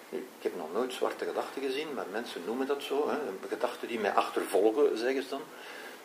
[0.09, 3.09] Nu, ik heb nog nooit zwarte gedachten gezien, maar mensen noemen dat zo.
[3.09, 3.17] Hè.
[3.49, 5.41] Gedachten die mij achtervolgen, zeggen ze dan.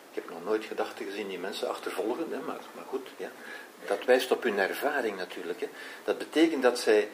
[0.09, 3.31] Ik heb nog nooit gedachten gezien die mensen achtervolgen, hè, maar, maar goed, ja
[3.87, 5.59] dat wijst op hun ervaring natuurlijk.
[5.59, 5.67] Hè.
[6.03, 7.09] Dat betekent dat zij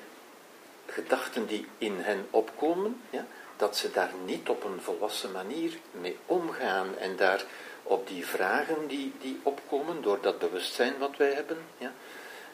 [0.86, 3.26] gedachten die in hen opkomen, ja,
[3.58, 7.46] dat ze daar niet op een volwassen manier mee omgaan en daar
[7.88, 11.92] op die vragen die, die opkomen, door dat bewustzijn wat wij hebben, ja,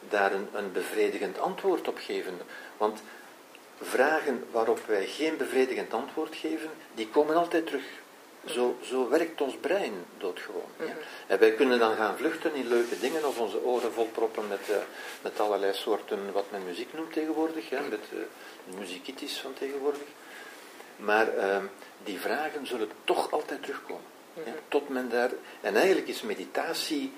[0.08, 2.40] daar een, een bevredigend antwoord op geven.
[2.76, 3.02] Want
[3.80, 7.84] vragen waarop wij geen bevredigend antwoord geven, die komen altijd terug.
[8.46, 10.70] Zo, zo werkt ons brein doodgewoon.
[10.78, 10.84] Ja.
[10.84, 10.94] Mhm.
[11.26, 14.76] En wij kunnen dan gaan vluchten in leuke dingen of onze oren volproppen met, uh,
[15.22, 18.18] met allerlei soorten wat men muziek noemt tegenwoordig, ja, met uh,
[18.70, 20.08] de muziekitis van tegenwoordig.
[20.96, 21.56] Maar uh,
[22.04, 24.13] die vragen zullen toch altijd terugkomen.
[24.44, 27.12] Ja, tot men daar, en eigenlijk is meditatie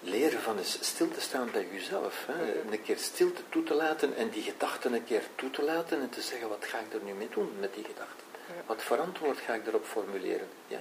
[0.00, 2.26] leren van eens stil te staan bij jezelf.
[2.26, 2.72] Hè?
[2.72, 6.10] Een keer stilte toe te laten en die gedachten een keer toe te laten en
[6.10, 8.22] te zeggen, wat ga ik er nu mee doen met die gedachten?
[8.66, 10.48] Wat verantwoord ga ik erop formuleren?
[10.66, 10.80] Ja?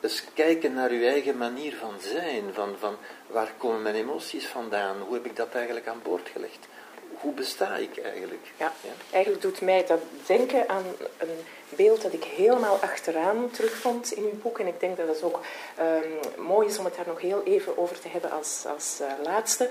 [0.00, 5.00] Dus kijken naar uw eigen manier van zijn, van, van waar komen mijn emoties vandaan,
[5.00, 6.68] hoe heb ik dat eigenlijk aan boord gelegd?
[7.12, 8.52] Hoe besta ik eigenlijk?
[8.56, 8.72] Ja,
[9.10, 10.84] eigenlijk doet mij dat denken aan
[11.18, 11.44] een
[11.76, 14.58] beeld dat ik helemaal achteraan terugvond in uw boek.
[14.58, 15.40] En ik denk dat het ook
[15.80, 19.06] um, mooi is om het daar nog heel even over te hebben als, als uh,
[19.22, 19.70] laatste.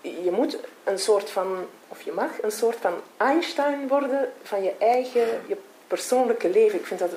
[0.00, 4.74] Je moet een soort van, of je mag een soort van Einstein worden van je
[4.78, 6.78] eigen, je persoonlijke leven.
[6.78, 7.10] Ik vind dat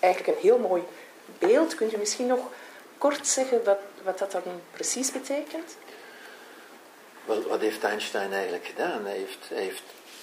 [0.00, 0.82] eigenlijk een heel mooi
[1.38, 1.74] beeld.
[1.74, 2.40] Kunt u misschien nog
[2.98, 5.76] kort zeggen wat, wat dat dan precies betekent?
[7.24, 9.04] Wat heeft Einstein eigenlijk gedaan?
[9.04, 9.82] Hij heeft, hij heeft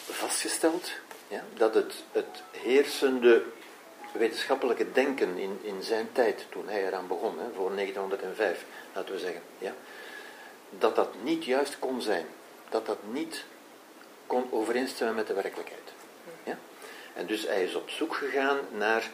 [0.09, 0.91] vastgesteld
[1.27, 3.43] ja, dat het, het heersende
[4.11, 9.41] wetenschappelijke denken in, in zijn tijd, toen hij eraan begon, voor 1905, laten we zeggen,
[9.57, 9.73] ja,
[10.69, 12.25] dat dat niet juist kon zijn.
[12.69, 13.45] Dat dat niet
[14.27, 15.93] kon overeenstemmen met de werkelijkheid.
[16.43, 16.57] Ja?
[17.13, 19.09] En dus hij is op zoek gegaan naar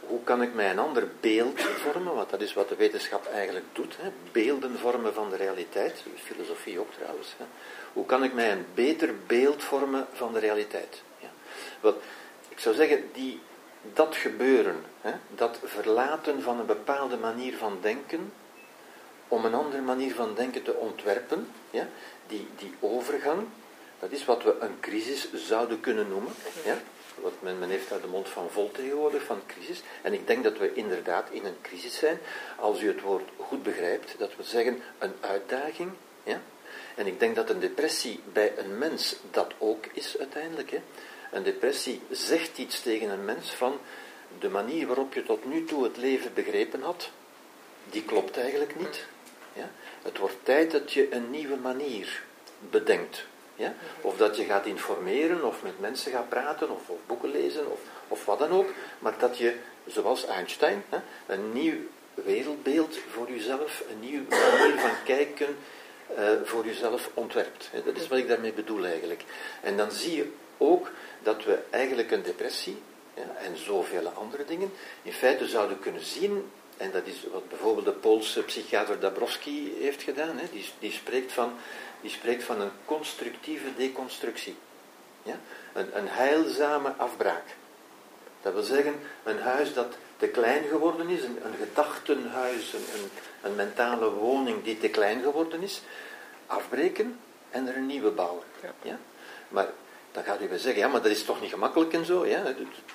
[0.00, 3.66] hoe kan ik mij een ander beeld vormen, want dat is wat de wetenschap eigenlijk
[3.72, 4.10] doet, hè?
[4.32, 7.34] beelden vormen van de realiteit, filosofie ook trouwens.
[7.36, 7.44] Hè?
[7.92, 11.02] Hoe kan ik mij een beter beeld vormen van de realiteit?
[11.80, 11.96] Wat,
[12.48, 13.40] ik zou zeggen, die,
[13.94, 15.12] dat gebeuren, hè?
[15.34, 18.32] dat verlaten van een bepaalde manier van denken,
[19.28, 21.88] om een andere manier van denken te ontwerpen, ja?
[22.26, 23.46] die, die overgang,
[23.98, 26.32] dat is wat we een crisis zouden kunnen noemen.
[26.64, 26.76] Ja?
[27.20, 29.82] wat men, men heeft daar de mond van vol tegenwoordig, van crisis.
[30.02, 32.18] En ik denk dat we inderdaad in een crisis zijn,
[32.56, 35.90] als u het woord goed begrijpt, dat we zeggen een uitdaging.
[36.22, 36.40] Ja?
[36.94, 40.70] En ik denk dat een depressie bij een mens dat ook is uiteindelijk.
[40.70, 40.80] Hè?
[41.30, 43.78] Een depressie zegt iets tegen een mens van
[44.38, 47.10] de manier waarop je tot nu toe het leven begrepen had,
[47.90, 49.06] die klopt eigenlijk niet.
[49.52, 49.70] Ja?
[50.02, 52.22] Het wordt tijd dat je een nieuwe manier
[52.70, 53.26] bedenkt.
[53.54, 53.74] Ja?
[54.00, 58.24] Of dat je gaat informeren, of met mensen gaat praten, of, boeken lezen, of, of
[58.24, 58.68] wat dan ook.
[58.98, 61.76] Maar dat je, zoals Einstein, hè, een nieuw
[62.14, 65.56] wereldbeeld voor jezelf, een nieuwe manier van kijken
[66.18, 67.70] uh, voor jezelf ontwerpt.
[67.84, 69.24] Dat is wat ik daarmee bedoel eigenlijk.
[69.60, 70.90] En dan zie je ook
[71.22, 72.82] dat we eigenlijk een depressie
[73.14, 77.84] ja, en zoveel andere dingen in feite zouden kunnen zien en dat is wat bijvoorbeeld
[77.84, 80.38] de Poolse psychiater Dabrowski heeft gedaan.
[80.38, 80.44] Hè.
[80.52, 81.52] Die, die, spreekt van
[82.00, 84.56] die spreekt van een constructieve deconstructie.
[85.22, 85.38] Ja?
[85.72, 87.44] Een, een heilzame afbraak.
[88.42, 93.10] Dat wil zeggen, een huis dat te klein geworden is, een, een gedachtenhuis, een, een,
[93.42, 95.82] een, mentale woning die te klein geworden is,
[96.46, 97.18] afbreken
[97.50, 98.44] en er een nieuwe bouwen.
[98.62, 98.72] Ja.
[98.82, 98.98] ja?
[99.48, 99.68] Maar
[100.12, 102.26] dan gaat u weer zeggen, ja, maar dat is toch niet gemakkelijk en zo.
[102.26, 102.42] Ja?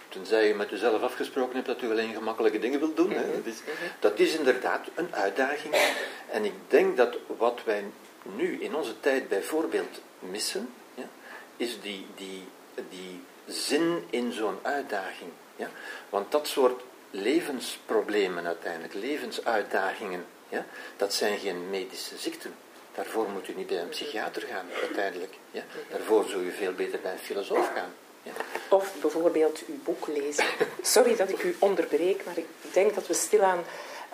[0.10, 3.12] Tenzij je met jezelf afgesproken hebt dat u alleen gemakkelijke dingen wilt doen.
[3.12, 3.32] Hè?
[3.36, 3.60] Dat, is,
[3.99, 5.75] dat is inderdaad een uitdaging.
[6.30, 7.84] En ik denk dat wat wij
[8.36, 11.08] nu in onze tijd bijvoorbeeld missen, ja,
[11.58, 12.43] is die, die,
[12.89, 15.32] die zin in zo'n uitdaging.
[15.56, 15.69] Ja?
[16.10, 20.65] Want dat soort levensproblemen uiteindelijk, levensuitdagingen, ja,
[20.97, 22.56] dat zijn geen medische ziekten.
[22.96, 25.34] Daarvoor moet u niet bij een psychiater gaan, uiteindelijk.
[25.52, 25.64] Ja?
[25.90, 27.94] Daarvoor zou u veel beter bij een filosoof gaan.
[28.24, 28.32] Ja.
[28.70, 30.46] Of bijvoorbeeld uw boek lezen.
[30.82, 33.64] Sorry dat ik u onderbreek, maar ik denk dat we stilaan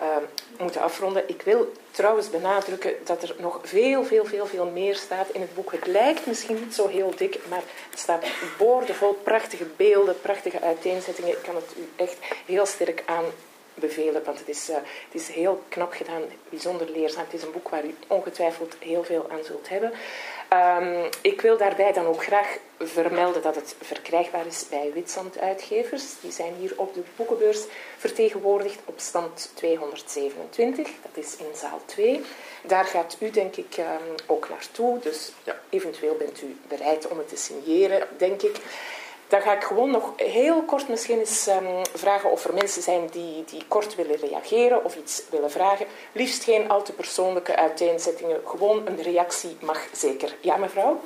[0.00, 0.16] uh,
[0.58, 1.28] moeten afronden.
[1.28, 5.54] Ik wil trouwens benadrukken dat er nog veel, veel, veel, veel meer staat in het
[5.54, 5.72] boek.
[5.72, 8.24] Het lijkt misschien niet zo heel dik, maar het staat
[8.58, 11.30] boordevol prachtige beelden, prachtige uiteenzettingen.
[11.30, 12.16] Ik kan het u echt
[12.46, 13.02] heel sterk
[13.74, 17.24] aanbevelen, want het is, uh, het is heel knap gedaan, bijzonder leerzaam.
[17.24, 19.92] Het is een boek waar u ongetwijfeld heel veel aan zult hebben.
[20.52, 26.04] Um, ik wil daarbij dan ook graag vermelden dat het verkrijgbaar is bij Witsand Uitgevers.
[26.20, 27.64] Die zijn hier op de boekenbeurs
[27.96, 30.88] vertegenwoordigd op stand 227.
[31.02, 32.20] Dat is in zaal 2.
[32.62, 34.98] Daar gaat u denk ik um, ook naartoe.
[34.98, 35.60] Dus ja.
[35.70, 38.56] eventueel bent u bereid om het te signeren, denk ik.
[39.32, 43.06] Dan ga ik gewoon nog heel kort misschien eens um, vragen of er mensen zijn
[43.06, 45.86] die, die kort willen reageren of iets willen vragen.
[46.12, 48.40] Liefst geen al te persoonlijke uiteenzettingen.
[48.44, 50.36] Gewoon een reactie mag zeker.
[50.40, 51.00] Ja, mevrouw?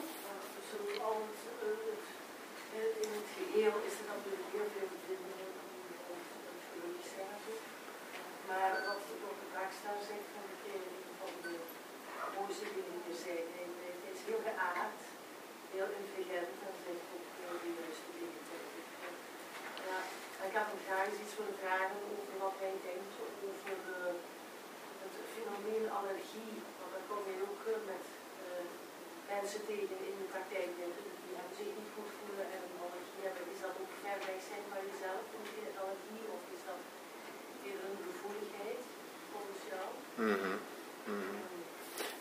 [14.26, 15.00] heel geaard,
[15.74, 17.66] heel intelligent en zegt ook
[20.56, 23.14] had hem graag eens iets willen vragen over wat hij denkt
[23.48, 24.14] over uh,
[25.02, 26.54] het fenomeen allergie.
[26.78, 28.04] Want daar kom je ook uh, met
[28.46, 28.62] uh,
[29.46, 30.90] mensen tegen in de praktijk die,
[31.26, 33.44] die hebben zich niet goed voelen en een allergie hebben.
[33.54, 36.80] Is dat ook ver weg zijn van jezelf, een allergie, of is dat
[37.66, 38.80] eerder een gevoeligheid
[39.32, 39.86] volgens jou?
[40.22, 40.58] Mm -hmm.
[41.10, 41.44] Mm -hmm.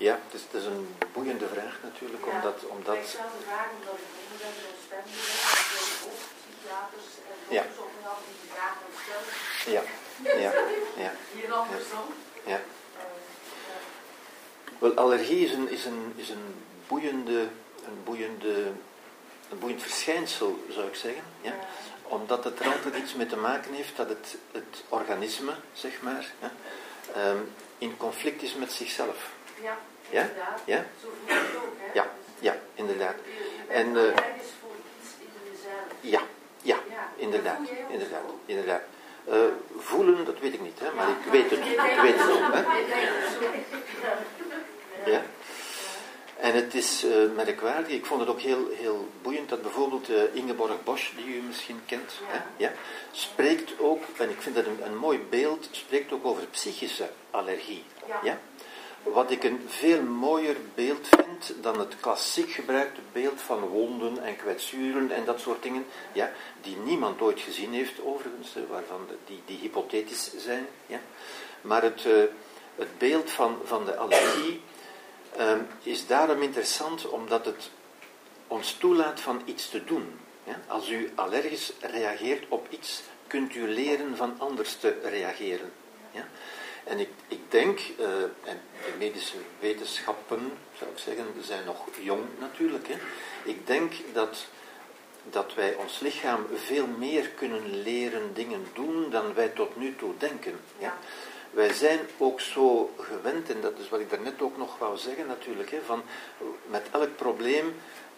[0.08, 2.58] Ja, het is, het is, een boeiende vraag natuurlijk, ja, omdat...
[2.76, 2.98] omdat...
[3.04, 4.00] Ik stel de vraag omdat
[4.32, 9.34] ik ben zo'n stem en psychiaters en en af die de vraag stellen.
[9.76, 9.84] Ja,
[10.44, 10.52] ja,
[11.04, 11.12] ja.
[11.36, 12.08] Hier andersom.
[12.54, 12.60] Ja.
[14.82, 16.46] Wel, allergie is een, is een, is een,
[16.88, 17.40] boeiende,
[17.86, 18.54] een, boeiende,
[19.50, 21.24] een boeiend verschijnsel, zou ik zeggen.
[21.42, 21.54] Ja?
[22.04, 26.32] Omdat het er altijd iets mee te maken heeft dat het, het organisme, zeg maar,
[26.42, 26.52] ja,
[27.30, 29.30] um, in conflict is met zichzelf.
[29.62, 29.78] Ja,
[30.10, 30.22] ja?
[30.22, 30.62] inderdaad.
[30.66, 30.86] Ja?
[31.02, 31.94] Zo voel je het ook, hè?
[31.94, 32.10] Ja,
[32.40, 33.16] ja, inderdaad.
[33.68, 35.84] En, uh, voor iets in jezelf.
[36.02, 36.22] ja,
[36.62, 37.60] ja, Ja, inderdaad.
[37.90, 38.40] inderdaad, zo?
[38.46, 38.82] inderdaad.
[39.30, 39.36] Uh,
[39.78, 41.60] voelen, dat weet ik niet, hè, maar ik weet het.
[41.60, 42.60] Ik weet het ook, hè.
[45.12, 45.22] Ja.
[46.40, 50.22] En het is uh, merkwaardig, ik vond het ook heel, heel boeiend dat bijvoorbeeld uh,
[50.34, 52.26] Ingeborg Bosch, die u misschien kent, Ja.
[52.28, 52.72] hè, ja,
[53.12, 57.84] spreekt ook, en ik vind dat een, een mooi beeld, spreekt ook over psychische allergie.
[58.08, 58.20] Ja.
[58.24, 58.40] Ja?
[59.04, 64.36] Wat ik een veel mooier beeld vind dan het klassiek gebruikte beeld van wonden en
[64.36, 66.32] kwetsuren en dat soort dingen, ja,
[66.62, 70.68] die niemand ooit gezien heeft overigens, eh, waarvan de, die, die hypothetisch zijn.
[70.86, 71.00] Ja.
[71.62, 72.24] Maar het, uh,
[72.76, 74.62] het beeld van, van de allergie
[75.40, 77.70] um, is daarom interessant omdat het
[78.48, 80.20] ons toelaat van iets te doen.
[80.44, 80.62] Ja.
[80.68, 85.72] Als u allergisch reageert op iets, kunt u leren van anders te reageren.
[86.12, 86.28] Ja.
[86.84, 92.24] En ik, ik denk, uh, en de medische wetenschappen, zou ik zeggen, zijn nog jong
[92.40, 92.88] natuurlijk.
[92.88, 92.96] Hè.
[93.44, 94.46] Ik denk dat,
[95.30, 100.14] dat wij ons lichaam veel meer kunnen leren dingen doen dan wij tot nu toe
[100.18, 100.60] denken.
[100.78, 100.98] Ja.
[101.56, 105.28] Wij zijn ook zo gewend, en dat is wat ik daarnet ook nog wou zeggen
[105.28, 106.04] natuurlijk, hè, van
[106.66, 107.76] met elk probleem,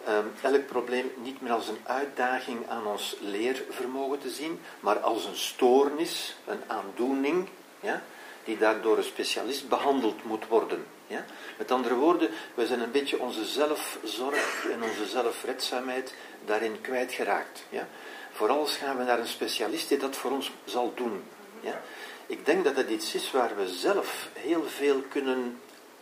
[0.08, 5.24] um, elk probleem niet meer als een uitdaging aan ons leervermogen te zien, maar als
[5.24, 7.48] een stoornis, een aandoening,
[7.80, 8.02] ja,
[8.44, 10.86] die daar door een specialist behandeld moet worden.
[11.06, 11.24] Ja?
[11.58, 16.14] Met andere woorden, we zijn een beetje onze zelfzorg en onze zelfredzaamheid
[16.44, 17.62] daarin kwijtgeraakt.
[17.68, 17.88] Ja?
[18.32, 21.22] Voor alles gaan we naar een specialist die dat voor ons zal doen.
[21.60, 21.80] Ja?
[22.28, 25.60] Ik denk dat het iets is waar we zelf heel veel kunnen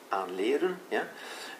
[0.08, 0.80] aan leren.
[0.88, 1.08] Ja?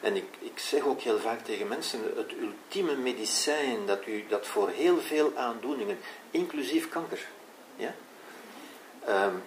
[0.01, 4.47] En ik, ik zeg ook heel vaak tegen mensen, het ultieme medicijn dat, u, dat
[4.47, 5.99] voor heel veel aandoeningen,
[6.31, 7.27] inclusief kanker,
[7.77, 7.95] ja?
[9.09, 9.43] Um,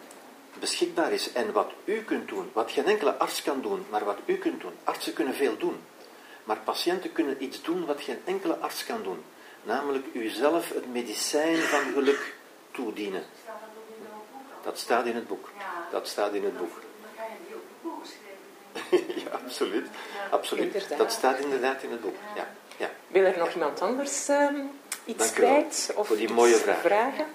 [0.60, 4.18] beschikbaar is en wat u kunt doen, wat geen enkele arts kan doen, maar wat
[4.26, 4.74] u kunt doen.
[4.84, 5.80] Artsen kunnen veel doen,
[6.44, 9.24] maar patiënten kunnen iets doen wat geen enkele arts kan doen.
[9.64, 12.36] Namelijk uzelf het medicijn van geluk
[12.72, 13.24] toedienen.
[13.44, 14.59] Staat dat ook in jouw boek al?
[14.70, 15.50] Dat staat in het boek.
[15.58, 15.88] Ja.
[15.92, 16.72] Dat staat in het boek.
[19.24, 19.88] Ja, absoluut.
[20.30, 20.74] absoluut.
[20.74, 20.98] Inderdaad.
[20.98, 22.16] Dat staat inderdaad in het boek.
[22.36, 22.48] Ja,
[22.78, 22.90] ja.
[23.08, 24.56] Wil er nog iemand anders ehm,
[25.06, 25.92] iets Dank u wel kwijt?
[25.96, 26.80] Of voor die iets mooie vraag.
[26.80, 27.26] vragen?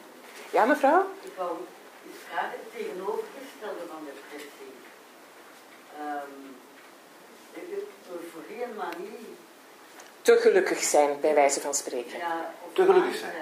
[0.51, 1.01] Ja, mevrouw?
[1.22, 1.51] Ik wou
[2.07, 4.72] iets vragen, het tegenovergestelde van depressie.
[6.01, 6.57] Um,
[8.12, 9.37] euforie en manie.
[10.22, 12.18] Te gelukkig zijn, bij wijze van spreken.
[12.18, 13.32] Ja, Te gelukkig zijn.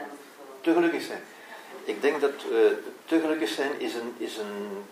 [0.60, 1.22] Te gelukkig zijn.
[1.84, 2.70] Ik denk dat uh,
[3.04, 4.84] te gelukkig zijn is een, is een,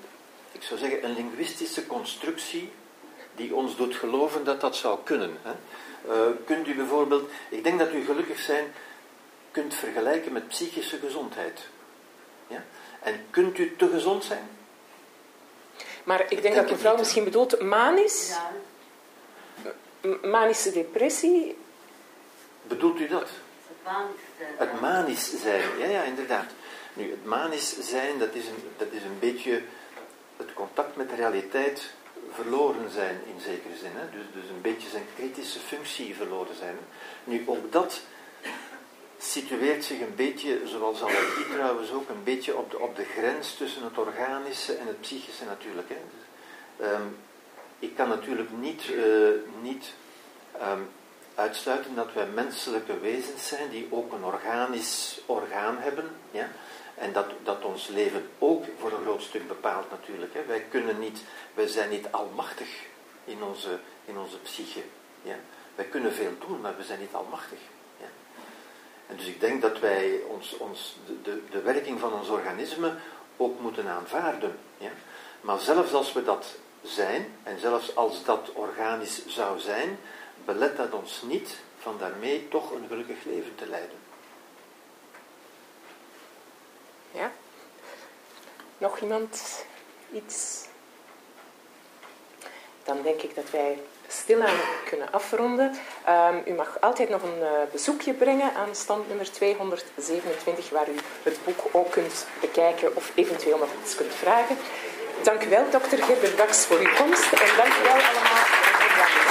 [0.53, 2.73] ik zou zeggen, een linguïstische constructie
[3.35, 5.39] die ons doet geloven dat dat zou kunnen.
[5.43, 5.53] Hè.
[6.09, 8.73] Uh, kunt u bijvoorbeeld, ik denk dat u gelukkig zijn
[9.51, 11.61] kunt vergelijken met psychische gezondheid.
[12.47, 12.65] Ja?
[13.03, 14.49] En kunt u te gezond zijn?
[16.05, 18.37] Maar ik denk denk dat het mevrouw misschien bedoelt manisch,
[19.63, 19.71] Ja,
[20.29, 21.57] manische depressie.
[22.63, 23.29] Bedoelt u dat?
[23.69, 24.55] het manisch zijn.
[24.57, 26.47] Het manisch zijn, ja, ja, inderdaad.
[26.93, 29.63] Nu, het manisch zijn, dat is een, dat is een beetje
[30.37, 31.91] het contact met de realiteit
[32.33, 33.91] verloren zijn in zekere zin.
[33.95, 34.11] Hè?
[34.11, 36.77] Dus, dus een beetje zijn kritische functie verloren zijn.
[37.25, 38.01] Nu, ook dat
[39.19, 43.55] situeert zich een beetje, zoals allergie trouwens ook, een beetje op de, op de grens
[43.55, 45.89] tussen het organische en het psychische natuurlijk.
[45.89, 45.97] Hè?
[46.11, 47.07] Dus, ehm,
[47.79, 49.93] ik kan natuurlijk niet, eh, niet
[50.61, 50.81] ehm,
[51.35, 56.11] uitsluiten dat wij menselijke wezens zijn die ook een organisch orgaan hebben.
[56.31, 56.49] Ja?
[57.01, 60.35] En dat, dat ons leven ook voor een groot stuk bepaalt natuurlijk.
[60.35, 60.45] Hè?
[60.45, 61.23] Wij, kunnen niet,
[61.55, 62.69] wij zijn niet almachtig
[63.25, 64.83] in onze, in onze psyche.
[65.23, 65.35] Ja?
[65.75, 67.59] Wij kunnen veel doen, maar we zijn niet almachtig.
[68.01, 68.07] Ja?
[69.07, 72.95] En dus ik denk dat wij ons, ons, de, de, werking van ons organisme
[73.37, 74.59] ook moeten aanvaarden.
[74.79, 74.91] Ja?
[75.41, 79.99] Maar zelfs als we dat zijn, en zelfs als dat organisch zou zijn,
[80.45, 84.10] belet dat ons niet van daarmee toch een gelukkig leven te leiden.
[87.11, 87.33] Ja?
[88.79, 89.65] Nog iemand
[90.13, 90.65] iets?
[92.85, 95.77] Dan denk ik dat wij stilaan kunnen afronden.
[96.09, 100.95] Um, u mag altijd nog een uh, bezoekje brengen aan stand nummer 227, waar u
[101.23, 104.57] het boek ook kunt bekijken of eventueel nog iets kunt vragen.
[105.23, 107.33] Dank u wel, dokter Gerber Baks, voor uw komst.
[107.33, 109.30] En dank u wel allemaal.